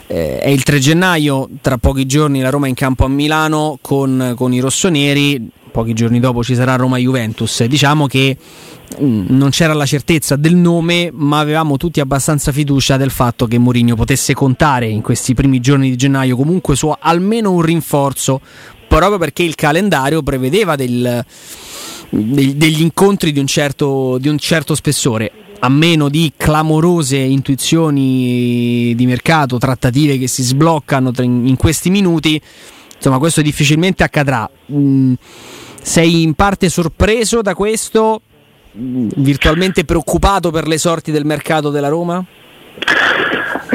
Eh, 0.07 0.39
è 0.39 0.49
il 0.49 0.63
3 0.63 0.79
gennaio, 0.79 1.49
tra 1.63 1.79
pochi 1.79 2.07
giorni 2.07 2.41
la 2.41 2.51
Roma 2.51 2.67
è 2.67 2.69
in 2.69 2.75
campo 2.75 3.05
a 3.05 3.09
Milano 3.09 3.79
con, 3.81 4.35
con 4.37 4.53
i 4.53 4.61
rossoneri, 4.61 5.51
pochi 5.77 5.93
giorni 5.93 6.21
dopo 6.21 6.43
ci 6.43 6.55
sarà 6.55 6.75
Roma-Juventus. 6.75 7.63
Diciamo 7.65 8.07
che 8.07 8.35
mm, 8.99 9.27
non 9.29 9.51
c'era 9.51 9.75
la 9.75 9.85
certezza 9.85 10.35
del 10.35 10.55
nome, 10.55 11.11
ma 11.13 11.39
avevamo 11.39 11.77
tutti 11.77 12.01
abbastanza 12.01 12.51
fiducia 12.51 12.97
del 12.97 13.11
fatto 13.11 13.47
che 13.47 13.59
Mourinho 13.59 13.95
potesse 13.95 14.33
contare 14.33 14.87
in 14.87 15.03
questi 15.03 15.35
primi 15.35 15.61
giorni 15.61 15.91
di 15.91 15.97
gennaio 15.97 16.35
comunque 16.35 16.77
su 16.77 16.91
almeno 16.99 17.53
un 17.53 17.61
rinforzo, 17.61 18.41
proprio 18.89 19.19
perché 19.19 19.43
il 19.43 19.55
calendario 19.55 20.23
prevedeva 20.23 20.77
del, 20.77 21.23
degli 22.09 22.81
incontri 22.81 23.31
di 23.31 23.39
un, 23.39 23.47
certo, 23.47 24.17
di 24.17 24.29
un 24.29 24.39
certo 24.39 24.75
spessore 24.75 25.31
a 25.59 25.69
meno 25.69 26.09
di 26.09 26.33
clamorose 26.35 27.19
intuizioni 27.19 28.95
di 28.95 29.07
mercato, 29.07 29.59
trattative 29.59 30.17
che 30.17 30.27
si 30.27 30.43
sbloccano 30.43 31.13
in 31.19 31.57
questi 31.57 31.91
minuti, 31.91 32.41
insomma 32.97 33.19
questo 33.19 33.43
difficilmente 33.43 34.05
accadrà. 34.05 34.49
Sei 35.87 36.25
in 36.25 36.35
parte 36.35 36.69
sorpreso 36.69 37.43
da 37.43 37.55
questo? 37.55 38.21
Virtualmente 38.73 39.85
preoccupato 39.85 40.51
per 40.51 40.67
le 40.67 40.79
sorti 40.79 41.13
del 41.13 41.25
mercato 41.25 41.71
della 41.71 41.87
Roma? 41.87 42.23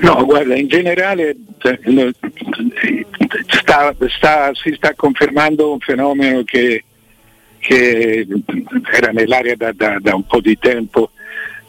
No, 0.01 0.25
guarda, 0.25 0.57
in 0.57 0.67
generale 0.67 1.37
cioè, 1.57 1.79
sta, 3.47 3.95
sta, 4.09 4.51
si 4.53 4.73
sta 4.75 4.93
confermando 4.93 5.71
un 5.71 5.79
fenomeno 5.79 6.43
che, 6.43 6.83
che 7.59 8.27
era 8.91 9.11
nell'aria 9.11 9.55
da, 9.55 9.71
da, 9.71 9.97
da 10.01 10.13
un 10.13 10.25
po' 10.25 10.41
di 10.41 10.59
tempo 10.59 11.11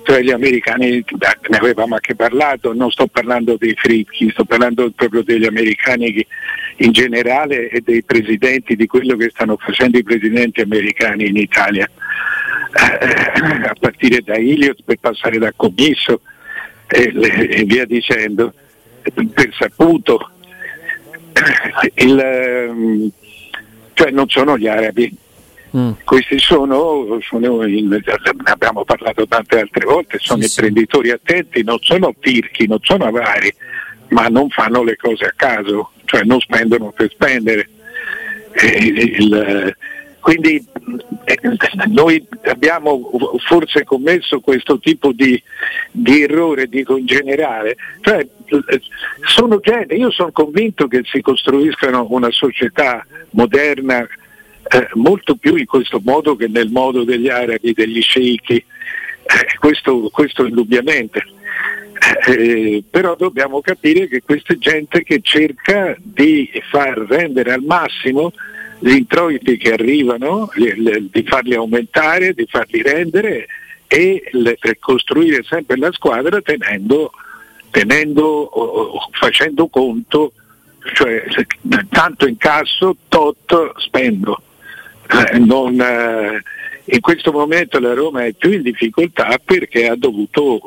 cioè 0.05 0.21
gli 0.21 0.31
americani 0.31 1.05
ne 1.49 1.57
avevamo 1.57 1.95
anche 1.95 2.15
parlato, 2.15 2.73
non 2.73 2.91
sto 2.91 3.07
parlando 3.07 3.57
dei 3.57 3.75
fricchi, 3.75 4.31
sto 4.31 4.45
parlando 4.45 4.91
proprio 4.91 5.23
degli 5.23 5.47
americani 5.47 6.27
in 6.77 6.93
generale 6.93 7.69
e 7.69 7.81
dei 7.81 8.03
presidenti, 8.03 8.77
di 8.77 8.87
quello 8.87 9.17
che 9.17 9.31
stanno 9.31 9.57
facendo 9.59 9.99
i 9.99 10.03
presidenti 10.03 10.61
americani 10.61 11.29
in 11.29 11.37
Italia, 11.37 11.89
eh, 12.73 13.67
a 13.67 13.75
partire 13.79 14.23
da 14.23 14.37
Iliot 14.37 14.83
per 14.85 14.97
passare 14.99 15.39
da 15.39 15.53
Commisso 15.55 16.23
e, 16.89 17.13
e 17.15 17.65
via 17.65 17.85
dicendo, 17.85 18.53
per 19.03 19.55
saputo. 19.57 20.31
Il, 21.95 22.19
ehm, 22.19 23.11
cioè 23.95 24.11
non 24.11 24.29
sono 24.29 24.59
gli 24.59 24.67
arabi, 24.67 25.17
Mm. 25.77 25.93
Questi 26.05 26.39
sono, 26.39 27.19
sono 27.23 27.67
in, 27.67 27.89
ne 27.89 28.03
abbiamo 28.45 28.85
parlato 28.85 29.27
tante 29.27 29.61
altre 29.61 29.85
volte, 29.87 30.19
sono 30.21 30.43
sì, 30.43 30.49
imprenditori 30.49 31.09
sì. 31.09 31.15
attenti, 31.15 31.63
non 31.63 31.79
sono 31.81 32.15
tirchi, 32.21 32.67
non 32.67 32.79
sono 32.83 33.05
avari, 33.05 33.53
ma 34.09 34.29
non 34.29 34.51
fanno 34.51 34.83
le 34.83 34.97
cose 34.97 35.25
a 35.25 35.33
caso, 35.35 35.93
cioè 36.05 36.23
non 36.25 36.41
spendono 36.41 36.91
per 36.91 37.11
spendere. 37.11 37.69
Il, 38.61 38.99
il, 38.99 39.77
quindi 40.23 40.65
eh, 41.25 41.39
noi 41.89 42.25
abbiamo 42.45 43.11
forse 43.45 43.83
commesso 43.83 44.41
questo 44.41 44.79
tipo 44.79 45.11
di, 45.11 45.43
di 45.91 46.23
errore, 46.23 46.69
dico 46.69 46.97
in 46.97 47.07
generale. 47.07 47.77
Cioè, 48.03 48.25
sono 49.27 49.59
gente, 49.61 49.95
io 49.95 50.13
sono 50.13 50.31
convinto 50.31 50.87
che 50.87 51.01
si 51.05 51.21
costruiscano 51.23 52.07
una 52.11 52.31
società 52.31 53.05
moderna 53.31 54.07
eh, 54.73 54.89
molto 54.95 55.35
più 55.35 55.57
in 55.57 55.67
questo 55.67 56.01
modo 56.03 56.35
che 56.35 56.49
nel 56.49 56.71
modo 56.71 57.05
degli 57.05 57.29
arabi, 57.29 57.75
degli 57.75 58.01
sceicchi, 58.01 58.57
eh, 58.57 59.59
questo, 59.59 60.09
questo, 60.11 60.47
indubbiamente. 60.47 61.23
Eh, 62.27 62.83
però 62.91 63.15
dobbiamo 63.15 63.61
capire 63.61 64.09
che 64.09 64.23
questa 64.23 64.57
gente 64.57 65.03
che 65.03 65.21
cerca 65.23 65.95
di 65.99 66.51
far 66.71 66.99
rendere 66.99 67.53
al 67.53 67.63
massimo 67.63 68.33
gli 68.81 68.95
introiti 68.95 69.57
che 69.59 69.75
arrivano, 69.75 70.51
di 70.55 71.25
farli 71.25 71.55
aumentare, 71.55 72.33
di 72.33 72.47
farli 72.49 72.83
rendere 72.83 73.47
e 73.87 74.23
le, 74.33 74.59
costruire 74.81 75.45
sempre 75.45 75.77
la 75.77 75.93
squadra 75.93 76.41
tenendo, 76.41 77.13
tenendo 77.71 78.51
facendo 79.13 79.69
conto, 79.69 80.33
cioè 80.95 81.23
tanto 81.91 82.27
incasso, 82.27 82.97
tot 83.09 83.73
spendo. 83.77 84.43
Non, 85.39 85.81
eh, 85.81 86.43
in 86.85 87.01
questo 87.01 87.33
momento 87.33 87.79
la 87.79 87.95
Roma 87.95 88.25
è 88.25 88.33
più 88.33 88.51
in 88.51 88.63
difficoltà 88.63 89.39
perché 89.43 89.93
dovuto, 89.97 90.61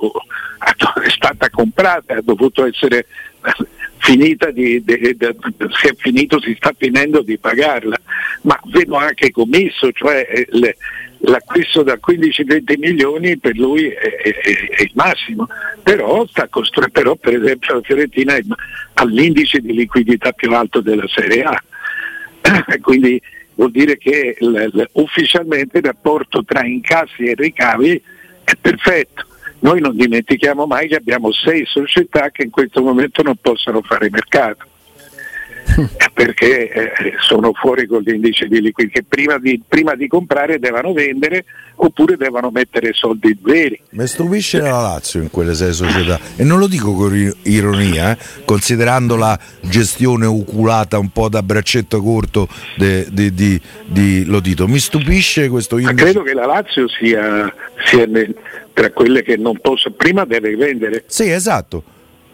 è 0.59 1.09
stata 1.09 1.49
comprata, 1.49 2.15
ha 2.15 2.21
dovuto 2.21 2.65
essere 2.65 3.05
finita 3.97 4.51
di, 4.51 4.83
di, 4.83 4.97
di, 4.97 5.17
si 5.79 5.87
è 5.87 5.95
finito, 5.97 6.39
si 6.39 6.53
sta 6.55 6.73
finendo 6.77 7.21
di 7.21 7.37
pagarla, 7.37 7.97
ma 8.41 8.59
vedo 8.65 8.95
anche 8.95 9.31
commesso, 9.31 9.91
cioè 9.91 10.25
eh, 10.29 10.47
le, 10.51 10.77
l'acquisto 11.19 11.81
da 11.81 11.95
15-20 11.95 12.77
milioni 12.77 13.37
per 13.37 13.55
lui 13.57 13.87
è, 13.87 14.15
è, 14.15 14.29
è 14.31 14.81
il 14.83 14.91
massimo, 14.93 15.47
però, 15.81 16.25
costru- 16.49 16.91
però, 16.91 17.15
per 17.15 17.41
esempio 17.41 17.75
la 17.75 17.81
Fiorentina 17.81 18.37
ha 18.93 19.05
l'indice 19.05 19.59
di 19.59 19.73
liquidità 19.73 20.31
più 20.31 20.53
alto 20.53 20.81
della 20.81 21.07
Serie 21.07 21.43
A, 21.43 21.63
quindi 22.81 23.19
vuol 23.55 23.71
dire 23.71 23.97
che 23.97 24.35
l- 24.39 24.67
l- 24.71 24.89
ufficialmente 24.93 25.77
il 25.79 25.83
rapporto 25.85 26.43
tra 26.43 26.65
incassi 26.65 27.23
e 27.25 27.33
ricavi 27.35 28.01
è 28.43 28.53
perfetto. 28.59 29.25
Noi 29.59 29.79
non 29.79 29.95
dimentichiamo 29.95 30.65
mai 30.65 30.87
che 30.87 30.95
abbiamo 30.95 31.31
sei 31.31 31.65
società 31.65 32.29
che 32.29 32.43
in 32.43 32.51
questo 32.51 32.81
momento 32.83 33.23
non 33.23 33.35
possono 33.41 33.81
fare 33.81 34.09
mercato. 34.09 34.65
perché 36.13 36.69
eh, 36.69 36.91
sono 37.19 37.51
fuori 37.53 37.87
con 37.87 38.01
l'indice 38.03 38.47
di 38.47 38.61
liquidità 38.61 38.99
che 38.99 39.03
prima 39.07 39.37
di, 39.37 39.61
prima 39.67 39.95
di, 39.95 40.07
comprare 40.07 40.59
devono 40.59 40.93
vendere 40.93 41.45
oppure 41.75 42.15
devono 42.15 42.51
mettere 42.51 42.93
soldi 42.93 43.37
veri. 43.41 43.79
Mi 43.91 44.07
stupisce 44.07 44.59
la 44.59 44.79
Lazio 44.81 45.21
in 45.21 45.29
quelle 45.29 45.53
sei 45.53 45.73
società 45.73 46.19
e 46.35 46.43
non 46.43 46.59
lo 46.59 46.67
dico 46.67 46.93
con 46.93 47.33
ironia, 47.43 48.11
eh, 48.11 48.17
considerando 48.45 49.15
la 49.15 49.37
gestione 49.61 50.25
oculata 50.25 50.97
un 50.97 51.09
po' 51.09 51.29
da 51.29 51.43
braccetto 51.43 52.01
corto 52.01 52.47
di 52.75 54.25
Lodito. 54.25 54.67
Mi 54.67 54.79
stupisce 54.79 55.49
questo 55.49 55.77
indice. 55.77 55.93
Ma 55.93 56.01
credo 56.01 56.21
che 56.21 56.33
la 56.33 56.45
Lazio 56.45 56.87
sia, 56.87 57.53
sia 57.85 58.05
nel, 58.05 58.33
tra 58.73 58.91
quelle 58.91 59.23
che 59.23 59.35
non 59.35 59.59
posso, 59.59 59.91
prima 59.91 60.25
deve 60.25 60.55
vendere. 60.55 61.03
Sì, 61.07 61.29
esatto 61.29 61.83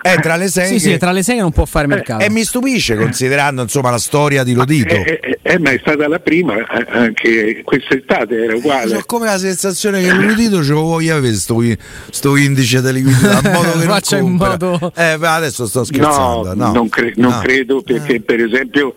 è 0.02 0.20
tra 0.20 0.36
le 0.36 0.48
sei. 0.48 0.68
Sì, 0.68 0.74
che... 0.74 0.80
sì, 0.80 0.98
tra 0.98 1.12
le 1.12 1.24
sei 1.24 1.36
che 1.36 1.42
non 1.42 1.52
può 1.52 1.66
fare 1.66 1.88
mercato. 1.88 2.24
E, 2.24 2.26
e 2.26 2.30
mi 2.30 2.44
stupisce 2.44 2.96
considerando 2.96 3.62
insomma 3.62 3.92
la 3.92 4.00
storia 4.00 4.44
di 4.44 4.54
Lodito. 4.54 4.94
Eh, 4.94 5.20
eh, 5.22 5.40
eh, 5.42 5.60
ma 5.60 5.72
è 5.72 5.78
stata 5.80 6.08
la 6.08 6.20
prima, 6.20 6.56
eh, 6.58 6.86
anche 6.90 7.62
quest'estate 7.64 8.44
era 8.44 8.56
uguale. 8.56 8.98
Ho 8.98 9.04
come 9.06 9.26
la 9.26 9.38
sensazione 9.38 10.02
che 10.02 10.12
Lodito 10.14 10.64
ce 10.64 10.72
lo 10.72 10.82
voglia 10.82 11.16
avere 11.16 11.36
sto, 11.36 11.62
indice 12.36 12.82
di 12.82 12.94
liquidità. 12.94 13.42
modo 13.52 13.72
che 13.78 13.86
Faccia 13.86 14.18
in 14.18 14.32
modo. 14.32 14.92
Eh, 14.96 15.18
adesso 15.22 15.68
sto 15.68 15.84
scherzando. 15.84 16.54
No, 16.54 16.66
no. 16.66 16.74
Non, 16.74 16.90
cre- 16.90 17.14
non 17.16 17.32
no. 17.32 17.40
credo 17.40 17.82
perché, 17.82 18.16
eh. 18.16 18.22
per 18.22 18.42
esempio, 18.42 18.96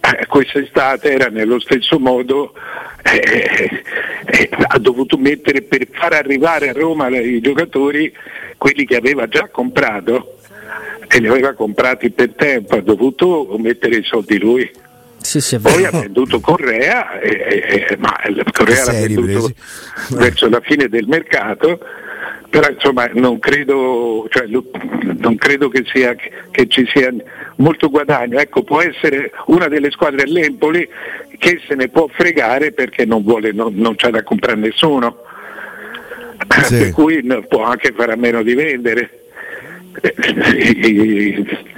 eh, 0.00 0.26
quest'estate 0.26 1.12
era 1.12 1.26
nello 1.26 1.60
stesso 1.60 1.98
modo. 1.98 2.54
Eh, 3.02 3.82
eh, 4.26 4.50
ha 4.68 4.78
dovuto 4.78 5.16
mettere 5.16 5.62
per 5.62 5.86
far 5.90 6.12
arrivare 6.12 6.68
a 6.68 6.72
Roma 6.72 7.08
i 7.08 7.40
giocatori 7.40 8.12
quelli 8.58 8.84
che 8.84 8.96
aveva 8.96 9.26
già 9.26 9.48
comprato 9.50 10.39
e 11.12 11.18
li 11.18 11.26
aveva 11.26 11.54
comprati 11.54 12.10
per 12.10 12.34
tempo, 12.36 12.76
ha 12.76 12.80
dovuto 12.80 13.56
mettere 13.58 13.96
i 13.96 14.04
soldi 14.04 14.38
lui. 14.38 14.70
Sì, 15.18 15.40
sì, 15.40 15.58
Poi 15.58 15.84
ha 15.84 15.90
venduto 15.90 16.38
Correa, 16.40 17.18
e, 17.18 17.86
e, 17.90 17.96
ma 17.98 18.16
Correa 18.52 18.84
l'ha 18.84 18.92
venduto 18.92 19.52
verso 20.10 20.48
la 20.48 20.60
fine 20.60 20.88
del 20.88 21.06
mercato, 21.08 21.80
però 22.48 22.70
insomma 22.70 23.10
non 23.12 23.38
credo, 23.40 24.26
cioè, 24.30 24.46
non 24.46 25.36
credo 25.36 25.68
che, 25.68 25.84
sia, 25.92 26.14
che, 26.14 26.68
ci 26.68 26.86
sia 26.86 27.12
molto 27.56 27.90
guadagno. 27.90 28.38
Ecco, 28.38 28.62
può 28.62 28.80
essere 28.80 29.32
una 29.46 29.66
delle 29.66 29.90
squadre 29.90 30.22
all'Empoli 30.22 30.88
che 31.38 31.60
se 31.66 31.74
ne 31.74 31.88
può 31.88 32.08
fregare 32.08 32.72
perché 32.72 33.04
non, 33.04 33.22
vuole, 33.24 33.52
non, 33.52 33.74
non 33.74 33.96
c'è 33.96 34.10
da 34.10 34.22
comprare 34.22 34.58
nessuno, 34.58 35.22
sì. 36.62 36.76
per 36.76 36.90
cui 36.92 37.22
può 37.48 37.64
anche 37.64 37.92
fare 37.94 38.12
a 38.12 38.16
meno 38.16 38.42
di 38.42 38.54
vendere. 38.54 39.19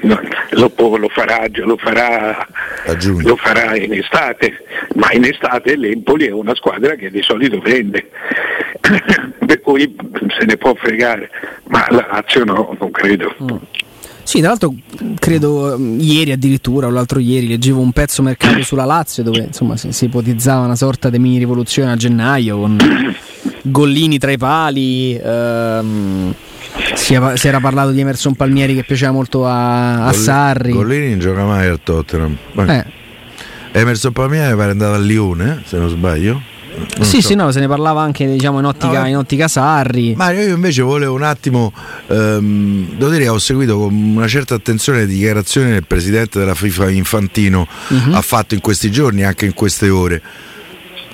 No, 0.02 0.20
lo, 0.50 0.72
lo, 0.96 1.08
farà, 1.08 1.46
lo, 1.50 1.76
farà, 1.76 2.46
lo, 3.22 3.36
farà, 3.36 3.76
in 3.76 3.92
estate, 3.94 4.64
ma 4.96 5.12
in 5.12 5.24
estate 5.24 5.76
l'Empoli 5.76 6.26
è 6.26 6.32
una 6.32 6.54
squadra 6.54 6.94
che 6.94 7.10
di 7.10 7.22
solito 7.22 7.58
vende, 7.60 8.10
per 9.46 9.60
cui 9.60 9.94
se 10.38 10.44
ne 10.44 10.56
può 10.56 10.74
fregare, 10.74 11.30
ma 11.68 11.86
la 11.90 12.06
Lazio 12.10 12.44
no, 12.44 12.76
non 12.78 12.90
credo. 12.90 13.34
Mm. 13.42 13.56
Sì, 14.24 14.38
tra 14.38 14.48
l'altro 14.48 14.74
credo 15.18 15.76
mm, 15.78 16.00
ieri 16.00 16.32
addirittura 16.32 16.86
o 16.86 16.90
l'altro 16.90 17.18
ieri 17.18 17.48
leggevo 17.48 17.80
un 17.80 17.92
pezzo 17.92 18.22
mercato 18.22 18.62
sulla 18.62 18.84
Lazio 18.84 19.22
dove 19.22 19.40
insomma 19.40 19.76
si, 19.76 19.92
si 19.92 20.04
ipotizzava 20.04 20.64
una 20.64 20.76
sorta 20.76 21.10
di 21.10 21.18
mini 21.18 21.38
rivoluzione 21.38 21.90
a 21.90 21.96
gennaio 21.96 22.58
con 22.58 22.78
Gollini 23.62 24.18
tra 24.18 24.30
i 24.30 24.38
pali. 24.38 25.20
Ehm, 25.22 26.34
si, 26.94 27.18
si, 27.34 27.48
era 27.48 27.60
parlato 27.60 27.90
di 27.90 28.00
Emerson 28.00 28.34
Palmieri 28.34 28.74
che 28.74 28.84
piaceva 28.84 29.12
molto 29.12 29.46
a, 29.46 30.06
a 30.06 30.12
Sarri. 30.12 30.72
Gollini 30.72 31.10
non 31.10 31.18
gioca 31.18 31.44
mai 31.44 31.68
al 31.68 31.80
Tottenham. 31.82 32.36
Eh. 32.56 32.84
Emerson 33.72 34.12
Palmieri 34.12 34.54
pare 34.56 34.72
andato 34.72 34.94
a 34.94 34.98
Lione, 34.98 35.62
se 35.64 35.78
non 35.78 35.88
sbaglio. 35.88 36.50
Non 36.74 37.06
sì, 37.06 37.20
so. 37.20 37.28
sì, 37.28 37.34
no, 37.34 37.50
se 37.50 37.60
ne 37.60 37.68
parlava 37.68 38.02
anche 38.02 38.26
diciamo, 38.26 38.58
in, 38.58 38.64
ottica, 38.64 39.02
no, 39.02 39.08
in 39.08 39.16
ottica 39.16 39.48
Sarri. 39.48 40.14
Mario, 40.16 40.42
io 40.42 40.54
invece 40.54 40.82
volevo 40.82 41.14
un 41.14 41.22
attimo, 41.22 41.72
ehm, 42.06 42.96
devo 42.96 43.10
dire, 43.10 43.28
ho 43.28 43.38
seguito 43.38 43.78
con 43.78 43.92
una 43.94 44.28
certa 44.28 44.54
attenzione 44.54 45.00
le 45.00 45.06
dichiarazioni 45.06 45.70
del 45.70 45.86
presidente 45.86 46.38
della 46.38 46.54
FIFA 46.54 46.90
Infantino 46.90 47.66
uh-huh. 47.88 48.14
ha 48.14 48.22
fatto 48.22 48.54
in 48.54 48.60
questi 48.60 48.90
giorni, 48.90 49.22
anche 49.22 49.44
in 49.44 49.54
queste 49.54 49.90
ore 49.90 50.22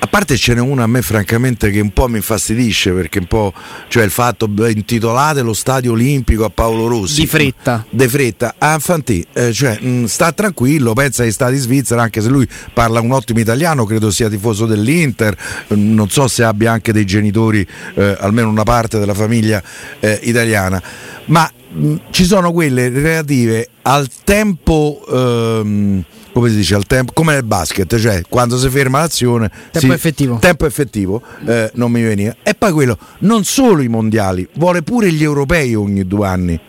a 0.00 0.06
parte 0.06 0.36
ce 0.36 0.54
n'è 0.54 0.60
una 0.60 0.84
a 0.84 0.86
me 0.86 1.02
francamente 1.02 1.70
che 1.70 1.80
un 1.80 1.90
po' 1.90 2.06
mi 2.08 2.16
infastidisce 2.16 2.92
perché 2.92 3.18
un 3.18 3.26
po' 3.26 3.52
cioè 3.88 4.04
il 4.04 4.10
fatto 4.10 4.48
intitolate 4.68 5.42
lo 5.42 5.52
stadio 5.52 5.92
olimpico 5.92 6.44
a 6.44 6.50
Paolo 6.50 6.86
Rossi. 6.86 7.20
Di 7.22 7.26
fretta. 7.26 7.84
Di 7.90 8.06
fretta. 8.06 8.54
A 8.58 8.74
Infantì 8.74 9.26
eh, 9.32 9.52
cioè 9.52 9.78
mh, 9.80 10.04
sta 10.04 10.32
tranquillo 10.32 10.92
pensa 10.92 11.24
ai 11.24 11.32
stati 11.32 11.56
Svizzera 11.56 12.02
anche 12.02 12.20
se 12.20 12.28
lui 12.28 12.46
parla 12.72 13.00
un 13.00 13.12
ottimo 13.12 13.40
italiano 13.40 13.84
credo 13.84 14.10
sia 14.10 14.28
tifoso 14.28 14.66
dell'Inter. 14.66 15.36
Non 15.68 16.08
so 16.08 16.28
se 16.28 16.44
abbia 16.44 16.70
anche 16.70 16.92
dei 16.92 17.04
genitori 17.04 17.66
eh, 17.94 18.16
almeno 18.20 18.48
una 18.48 18.62
parte 18.62 18.98
della 18.98 19.14
famiglia 19.14 19.62
eh, 19.98 20.20
italiana. 20.22 20.80
Ma 21.26 21.50
mh, 21.72 21.94
ci 22.10 22.24
sono 22.24 22.52
quelle 22.52 22.88
relative 22.88 23.68
al 23.82 24.08
tempo 24.22 25.04
ehm, 25.10 26.04
come 26.38 26.50
si 26.50 26.56
dice 26.56 26.76
al 26.76 26.86
tempo, 26.86 27.12
come 27.12 27.32
nel 27.32 27.42
basket, 27.42 27.98
cioè 27.98 28.22
quando 28.28 28.56
si 28.58 28.68
ferma 28.68 29.00
l'azione, 29.00 29.50
tempo 29.72 29.88
si, 29.88 29.92
effettivo, 29.92 30.38
tempo 30.38 30.66
effettivo 30.66 31.20
eh, 31.44 31.70
non 31.74 31.90
mi 31.90 32.02
veniva. 32.02 32.36
E 32.44 32.54
poi 32.54 32.70
quello, 32.70 32.96
non 33.20 33.42
solo 33.42 33.82
i 33.82 33.88
mondiali, 33.88 34.48
vuole 34.54 34.82
pure 34.82 35.12
gli 35.12 35.24
europei 35.24 35.74
ogni 35.74 36.06
due 36.06 36.26
anni. 36.26 36.60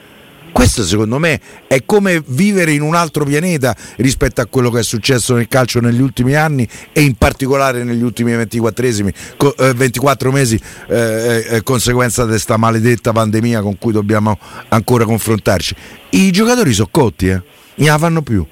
Questo 0.52 0.84
secondo 0.84 1.20
me 1.20 1.40
è 1.68 1.84
come 1.86 2.24
vivere 2.26 2.72
in 2.72 2.82
un 2.82 2.96
altro 2.96 3.24
pianeta 3.24 3.76
rispetto 3.98 4.42
a 4.42 4.48
quello 4.48 4.72
che 4.72 4.80
è 4.80 4.84
successo 4.84 5.36
nel 5.36 5.48
calcio 5.48 5.80
negli 5.80 6.02
ultimi 6.02 6.34
anni 6.34 6.68
e 6.92 7.02
in 7.02 7.14
particolare 7.14 7.84
negli 7.84 8.02
ultimi 8.02 8.36
24, 8.36 8.86
eh, 8.88 9.74
24 9.76 10.32
mesi 10.32 10.60
eh, 10.88 10.96
eh, 10.96 11.56
eh, 11.56 11.64
conseguenza 11.64 12.24
di 12.24 12.30
questa 12.30 12.58
maledetta 12.58 13.12
pandemia 13.12 13.62
con 13.62 13.78
cui 13.78 13.92
dobbiamo 13.92 14.38
ancora 14.70 15.06
confrontarci. 15.06 15.76
I 16.10 16.32
giocatori 16.32 16.74
sono 16.74 16.90
cotti, 16.90 17.28
eh? 17.28 17.42
non 17.76 17.88
la 17.88 17.98
fanno 18.00 18.24
più. 18.24 18.44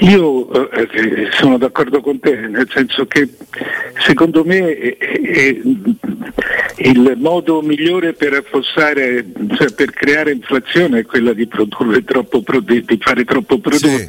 Io 0.00 0.70
eh, 0.70 0.88
eh, 0.92 1.28
sono 1.32 1.58
d'accordo 1.58 2.00
con 2.00 2.20
te, 2.20 2.36
nel 2.36 2.68
senso 2.70 3.06
che 3.06 3.28
secondo 3.98 4.44
me 4.44 4.76
è, 4.76 4.96
è 4.96 5.60
il 6.76 7.14
modo 7.16 7.60
migliore 7.62 8.12
per 8.12 8.34
affossare, 8.34 9.24
cioè 9.56 9.72
per 9.72 9.90
creare 9.92 10.32
inflazione 10.32 11.00
è 11.00 11.04
quella 11.04 11.32
di 11.32 11.46
produrre 11.48 12.04
troppo 12.04 12.42
prodotto, 12.42 12.94
di 12.94 12.98
fare 13.00 13.24
troppo 13.24 13.58
prodotto. 13.58 13.96
Sì. 13.96 14.08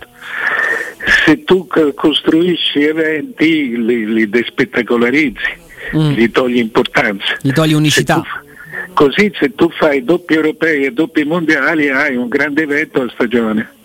Se 1.26 1.44
tu 1.44 1.68
costruisci 1.96 2.84
eventi 2.84 3.84
li, 3.84 4.14
li 4.14 4.30
despettacolarizzi, 4.30 5.58
mm. 5.96 6.12
gli 6.12 6.30
togli 6.30 6.58
importanza. 6.58 7.38
Gli 7.42 7.52
togli 7.52 7.74
unicità. 7.74 8.22
Se 8.22 8.22
tu, 8.22 8.94
così 8.94 9.32
se 9.40 9.56
tu 9.56 9.70
fai 9.72 10.04
doppi 10.04 10.36
europei 10.36 10.84
e 10.86 10.92
doppi 10.92 11.24
mondiali 11.24 11.90
hai 11.90 12.16
un 12.16 12.28
grande 12.28 12.62
evento 12.62 13.02
a 13.02 13.10
stagione 13.10 13.78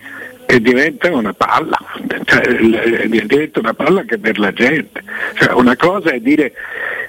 che 0.54 0.60
diventa 0.60 1.10
una 1.10 1.32
palla, 1.32 1.76
cioè, 2.24 3.06
diventa 3.08 3.58
una 3.58 3.74
palla 3.74 4.04
che 4.04 4.18
per 4.18 4.38
la 4.38 4.52
gente. 4.52 5.02
Cioè, 5.34 5.52
una 5.52 5.74
cosa 5.74 6.10
è 6.10 6.20
dire, 6.20 6.52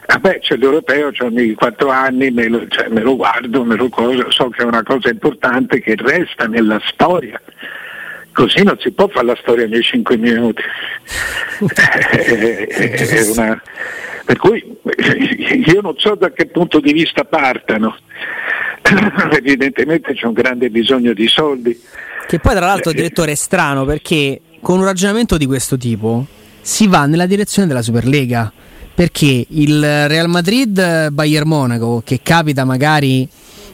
vabbè 0.07 0.39
c'è 0.39 0.55
l'europeo, 0.55 1.11
ho 1.15 1.25
ogni 1.25 1.53
quattro 1.53 1.89
anni, 1.89 2.31
me 2.31 2.47
lo, 2.47 2.67
cioè, 2.67 2.87
me 2.87 3.01
lo 3.01 3.15
guardo, 3.15 3.63
me 3.63 3.75
lo 3.75 3.87
cosa, 3.89 4.25
so 4.29 4.49
che 4.49 4.63
è 4.63 4.65
una 4.65 4.81
cosa 4.81 5.09
importante 5.09 5.79
che 5.79 5.95
resta 5.95 6.47
nella 6.47 6.81
storia. 6.87 7.39
Così 8.33 8.63
non 8.63 8.79
si 8.79 8.91
può 8.91 9.07
fare 9.09 9.27
la 9.27 9.37
storia 9.39 9.67
nei 9.67 9.83
cinque 9.83 10.17
minuti. 10.17 10.63
è 11.75 13.29
una, 13.29 13.61
per 14.25 14.37
cui 14.37 14.63
io 15.65 15.81
non 15.81 15.93
so 15.97 16.15
da 16.15 16.31
che 16.31 16.47
punto 16.47 16.79
di 16.79 16.91
vista 16.91 17.23
partano, 17.23 17.95
evidentemente 19.31 20.13
c'è 20.13 20.25
un 20.25 20.33
grande 20.33 20.69
bisogno 20.69 21.13
di 21.13 21.27
soldi 21.27 21.79
che 22.27 22.39
poi 22.39 22.55
tra 22.55 22.65
l'altro, 22.65 22.91
direttore, 22.91 23.33
è 23.33 23.35
strano 23.35 23.85
perché 23.85 24.41
con 24.61 24.79
un 24.79 24.85
ragionamento 24.85 25.37
di 25.37 25.45
questo 25.45 25.77
tipo 25.77 26.25
si 26.61 26.87
va 26.87 27.05
nella 27.05 27.27
direzione 27.27 27.67
della 27.67 27.81
Superlega. 27.81 28.51
Perché 28.95 29.45
il 29.49 30.07
Real 30.07 30.29
Madrid 30.29 31.09
Bayern 31.09 31.47
Monaco, 31.47 32.01
che 32.05 32.21
capita 32.23 32.63
magari 32.63 33.27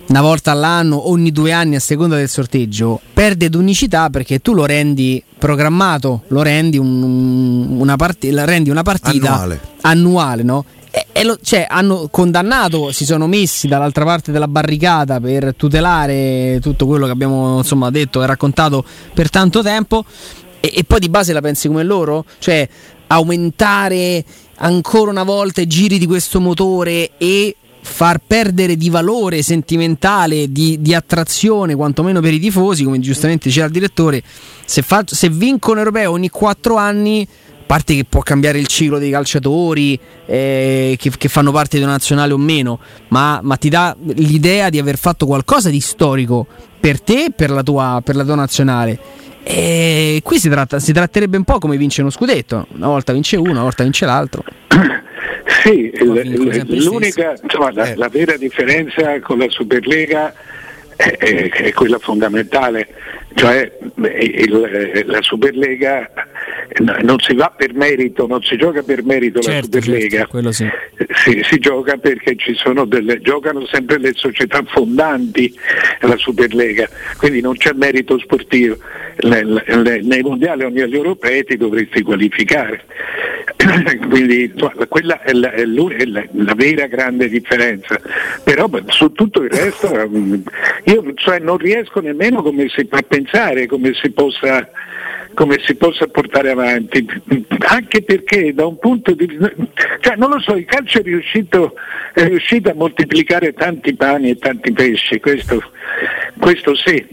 una 0.08 0.22
volta 0.22 0.52
all'anno, 0.52 1.10
ogni 1.10 1.32
due 1.32 1.52
anni 1.52 1.76
a 1.76 1.80
seconda 1.80 2.16
del 2.16 2.30
sorteggio, 2.30 3.00
perde 3.14 3.50
d'unicità 3.50 4.10
perché 4.10 4.40
tu 4.40 4.54
lo 4.54 4.66
rendi 4.66 5.24
programmato, 5.38 6.24
lo 6.28 6.42
rendi, 6.42 6.78
un, 6.78 7.78
una, 7.80 7.96
part- 7.96 8.24
rendi 8.24 8.70
una 8.70 8.84
partita 8.84 9.34
annuale, 9.34 9.62
annuale 9.82 10.44
no? 10.44 10.66
E, 10.92 11.06
e 11.14 11.24
lo, 11.24 11.38
cioè, 11.42 11.66
hanno 11.70 12.10
condannato, 12.12 12.92
si 12.92 13.06
sono 13.06 13.26
messi 13.26 13.68
dall'altra 13.68 14.04
parte 14.04 14.34
della 14.34 14.50
barricata 14.50 15.22
per 15.22 15.56
tutelare 15.56 16.60
tutto 16.62 16.86
quello 16.86 17.06
che 17.06 17.12
abbiamo 17.12 17.60
insomma, 17.60 17.90
detto 17.90 18.22
e 18.22 18.26
raccontato 18.26 18.84
per 19.14 19.30
tanto 19.30 19.62
tempo. 19.62 20.04
E, 20.60 20.74
e 20.76 20.84
poi 20.84 21.00
di 21.00 21.10
base 21.10 21.32
la 21.32 21.42
pensi 21.42 21.68
come 21.68 21.84
loro? 21.84 22.26
Cioè, 22.40 22.68
aumentare 23.08 24.24
ancora 24.58 25.12
una 25.12 25.24
volta 25.24 25.62
i 25.62 25.68
giri 25.68 25.98
di 25.98 26.06
questo 26.06 26.40
motore 26.40 27.12
e 27.18 27.56
far 27.82 28.20
perdere 28.26 28.76
di 28.76 28.90
valore 28.90 29.42
sentimentale, 29.42 30.52
di, 30.52 30.78
di, 30.82 30.94
attrazione, 30.94 31.76
quantomeno 31.76 32.20
per 32.20 32.34
i 32.34 32.40
tifosi, 32.40 32.84
come 32.84 33.00
giustamente 33.00 33.48
diceva 33.50 33.66
il 33.66 33.72
direttore, 33.72 34.22
se, 34.66 34.82
fa, 34.82 35.04
se 35.06 35.30
vincono 35.30 35.80
europeo 35.80 36.12
ogni 36.12 36.30
quattro 36.30 36.76
anni, 36.76 37.28
a 37.28 37.64
parte 37.66 37.96
che 37.96 38.06
può 38.06 38.22
cambiare 38.22 38.60
il 38.60 38.68
ciclo 38.68 38.98
dei 38.98 39.12
calciatori 39.12 39.98
eh, 40.26 40.96
che, 41.00 41.12
che, 41.18 41.28
fanno 41.30 41.52
parte 41.52 41.78
di 41.78 41.84
una 41.84 41.94
nazionale 41.94 42.34
o 42.34 42.38
meno, 42.38 42.80
ma, 43.10 43.40
ma, 43.42 43.56
ti 43.56 43.70
dà 43.70 43.96
l'idea 44.16 44.70
di 44.70 44.78
aver 44.78 44.98
fatto 44.98 45.26
qualcosa 45.26 45.70
di 45.70 45.80
storico 45.80 46.46
per 46.80 47.02
te 47.02 47.26
e 47.26 47.32
per 47.32 47.50
la 47.50 47.64
tua, 47.64 48.02
per 48.04 48.16
la 48.16 48.24
tua 48.24 48.36
nazionale. 48.36 49.00
E 49.44 50.22
qui 50.24 50.40
si, 50.40 50.50
tratta, 50.50 50.80
si 50.80 50.94
tratterebbe 50.94 51.36
un 51.36 51.44
po' 51.44 51.58
come 51.58 51.76
vince 51.78 52.02
uno 52.02 52.12
scudetto, 52.12 52.68
una 52.76 52.88
volta 52.88 53.12
vince 53.12 53.38
uno, 53.38 53.52
una 53.52 53.64
volta 53.64 53.84
vince 53.84 54.06
l'altro. 54.06 54.44
Sì, 55.62 55.92
l'unica, 55.96 57.36
insomma, 57.42 57.72
la, 57.72 57.92
eh. 57.92 57.96
la, 57.96 58.08
vera 58.10 58.36
differenza 58.36 59.20
con 59.20 59.38
la 59.38 59.50
Superlega 59.50 60.34
è, 60.96 61.18
è, 61.18 61.50
è 61.50 61.74
quella 61.74 62.00
fondamentale, 62.00 62.88
cioè 63.36 63.72
il, 63.96 65.04
la 65.06 65.22
Superlega 65.22 66.10
non 67.04 67.20
si 67.20 67.36
va 67.36 67.54
per 67.56 67.74
merito, 67.74 68.26
non 68.28 68.42
si 68.42 68.56
gioca 68.58 68.82
per 68.82 69.04
merito 69.04 69.40
certo, 69.42 69.78
la 69.78 69.84
Superlega, 69.84 70.28
certo, 70.32 70.52
sì. 70.52 70.68
si, 71.14 71.42
si, 71.44 71.60
gioca 71.60 71.98
perché 71.98 72.36
ci 72.38 72.56
sono 72.56 72.86
delle, 72.86 73.20
giocano 73.20 73.66
sempre 73.68 74.00
le 74.00 74.14
società 74.16 74.64
fondanti 74.66 75.54
la 76.02 76.18
Superlega, 76.18 76.90
quindi 77.18 77.42
non 77.42 77.56
c'è 77.56 77.74
merito 77.74 78.18
sportivo. 78.18 78.78
Le, 79.18 79.44
le, 79.44 80.02
nei 80.02 80.22
mondiali 80.22 80.64
o 80.64 80.70
negli 80.70 80.96
europei 80.96 81.44
ti 81.44 81.58
dovresti 81.58 82.02
qualificare. 82.02 82.84
quindi 84.10 84.54
quella 84.88 85.22
è 85.22 85.32
la, 85.32 85.52
è 85.52 85.66
la, 85.66 86.24
la, 86.32 86.54
vera 86.56 86.88
grande 86.88 87.30
differenza. 87.30 88.00
Però 88.44 88.70
su 88.88 89.12
tutto 89.12 89.42
il 89.42 89.50
resto 89.50 89.88
io 90.86 91.14
cioè, 91.16 91.40
non 91.40 91.58
riesco 91.58 92.00
nemmeno 92.00 92.42
come 92.42 92.68
si 92.70 92.86
può 92.86 93.00
pensare, 93.08 93.68
come 93.68 93.92
si 93.94 94.12
possa 94.12 94.70
come 95.34 95.60
si 95.66 95.76
possa 95.76 96.08
portare 96.08 96.52
avanti, 96.52 97.06
anche 97.60 98.02
perché 98.02 98.54
da 98.54 98.66
un 98.66 98.78
punto 98.78 99.14
di 99.14 99.26
vista, 99.26 99.52
cioè 100.00 100.16
non 100.16 100.30
lo 100.30 100.40
so, 100.40 100.56
il 100.56 100.66
calcio 100.66 101.00
è 101.00 101.04
riuscito, 101.04 101.76
è 102.14 102.26
riuscito 102.26 102.70
a 102.70 102.74
moltiplicare 102.74 103.54
tanti 103.54 103.94
pani 103.96 104.32
e 104.32 104.38
tanti 104.38 104.72
pesci, 104.72 105.20
questo, 105.20 105.62
questo 106.40 106.76
sì. 106.76 107.06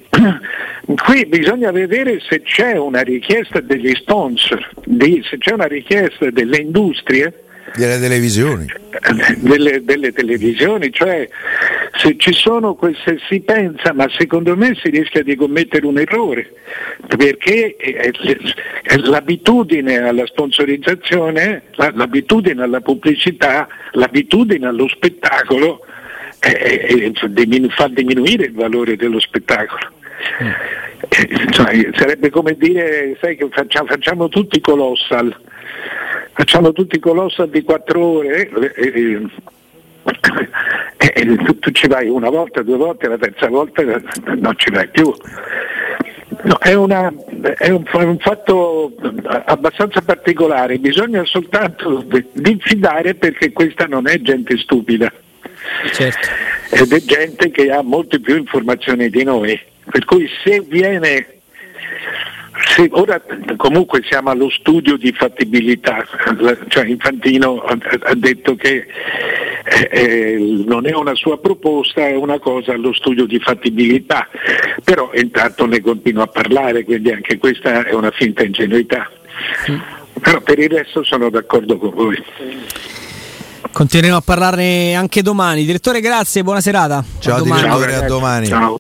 Qui 0.89 1.27
bisogna 1.27 1.71
vedere 1.71 2.19
se 2.21 2.41
c'è 2.43 2.77
una 2.77 3.03
richiesta 3.03 3.61
degli 3.61 3.93
sponsor, 3.95 4.71
di, 4.85 5.23
se 5.29 5.37
c'è 5.37 5.53
una 5.53 5.67
richiesta 5.67 6.31
delle 6.31 6.59
industrie 6.59 7.43
delle 7.77 7.99
televisioni. 8.01 8.67
Delle, 9.37 9.85
delle, 9.85 10.13
televisioni, 10.13 10.91
cioè 10.91 11.29
se 11.99 12.17
ci 12.17 12.33
sono 12.33 12.75
queste 12.75 13.19
si 13.29 13.41
pensa, 13.41 13.93
ma 13.93 14.09
secondo 14.09 14.57
me 14.57 14.75
si 14.81 14.89
rischia 14.89 15.23
di 15.25 15.35
commettere 15.35 15.85
un 15.85 15.99
errore, 15.99 16.53
perché 17.17 17.77
l'abitudine 19.03 19.99
alla 19.99 20.25
sponsorizzazione, 20.27 21.65
l'abitudine 21.75 22.63
alla 22.63 22.81
pubblicità, 22.81 23.67
l'abitudine 23.93 24.67
allo 24.67 24.87
spettacolo 24.87 25.81
eh, 26.41 27.13
eh, 27.13 27.69
fa 27.71 27.89
diminuire 27.89 28.45
il 28.45 28.55
valore 28.55 28.95
dello 28.95 29.19
spettacolo. 29.19 29.91
Mm. 30.43 31.51
Cioè, 31.51 31.91
sarebbe 31.95 32.31
come 32.31 32.57
dire 32.57 33.17
sai 33.21 33.37
che 33.37 33.49
facciamo, 33.51 33.87
facciamo 33.87 34.29
tutti 34.29 34.61
colossal 34.61 35.35
facciamo 36.33 36.73
tutti 36.73 36.99
colossal 36.99 37.49
di 37.49 37.63
quattro 37.63 38.01
ore 38.01 38.49
e, 38.75 39.23
e, 40.97 41.37
tu, 41.37 41.59
tu, 41.59 41.71
ci 41.71 41.87
vai 41.87 42.09
una 42.09 42.31
volta, 42.31 42.63
due 42.63 42.77
volte, 42.77 43.09
la 43.09 43.19
terza 43.19 43.49
volta 43.49 43.83
non 44.37 44.55
ci 44.57 44.71
vai 44.71 44.89
più. 44.89 45.13
No, 46.43 46.57
è, 46.59 46.75
una, 46.75 47.13
è, 47.57 47.71
un, 47.71 47.85
è, 47.85 48.03
un, 48.03 48.19
fatto 48.19 48.93
abbastanza 49.47 50.01
particolare, 50.03 50.79
bisogna 50.79 51.25
soltanto 51.25 52.05
diffidare 52.33 53.15
perché 53.15 53.53
questa 53.53 53.87
non 53.87 54.07
è 54.07 54.21
gente 54.21 54.57
stupida. 54.59 55.13
Certo. 55.93 56.29
Ed 56.71 56.93
è 56.93 57.01
gente 57.01 57.51
che 57.51 57.71
ha 57.71 57.83
molte 57.83 58.21
più 58.21 58.37
informazioni 58.37 59.11
di 59.11 59.25
noi. 59.25 59.61
Per 59.91 60.05
cui 60.05 60.29
se 60.45 60.61
viene 60.61 61.38
sì, 62.79 62.89
ora 62.93 63.21
comunque 63.57 64.05
siamo 64.09 64.31
allo 64.31 64.49
studio 64.51 64.97
di 64.97 65.13
fattibilità, 65.13 66.07
cioè 66.69 66.87
Infantino 66.87 67.61
ha 67.61 68.15
detto 68.15 68.55
che 68.55 68.87
eh, 69.65 69.89
eh, 69.91 70.63
non 70.65 70.87
è 70.87 70.95
una 70.95 71.17
sua 71.17 71.41
proposta, 71.41 72.07
è 72.07 72.15
una 72.15 72.39
cosa 72.39 72.75
allo 72.75 72.93
studio 72.93 73.27
di 73.27 73.41
fattibilità, 73.41 74.29
però 74.85 75.11
intanto 75.15 75.67
ne 75.67 75.81
continua 75.81 76.23
a 76.23 76.29
parlare, 76.29 76.85
quindi 76.85 77.11
anche 77.11 77.37
questa 77.39 77.85
è 77.85 77.93
una 77.95 78.13
finta 78.13 78.45
ingenuità. 78.45 79.11
Però 80.21 80.41
per 80.41 80.61
il 80.61 80.71
resto 80.71 81.03
sono 81.03 81.31
d'accordo 81.31 81.79
con 81.79 81.91
voi. 81.91 82.25
Continueremo 83.73 84.19
a 84.19 84.23
parlarne 84.25 84.95
anche 84.95 85.23
domani. 85.23 85.65
Direttore, 85.65 86.01
grazie, 86.01 86.45
buona 86.45 86.61
serata. 86.61 87.05
Ciao, 87.19 87.37
a 87.37 87.39
domani. 87.39 87.63
Ciao, 87.63 87.81
a 87.81 88.07
domani. 88.07 88.47
Ciao. 88.47 88.77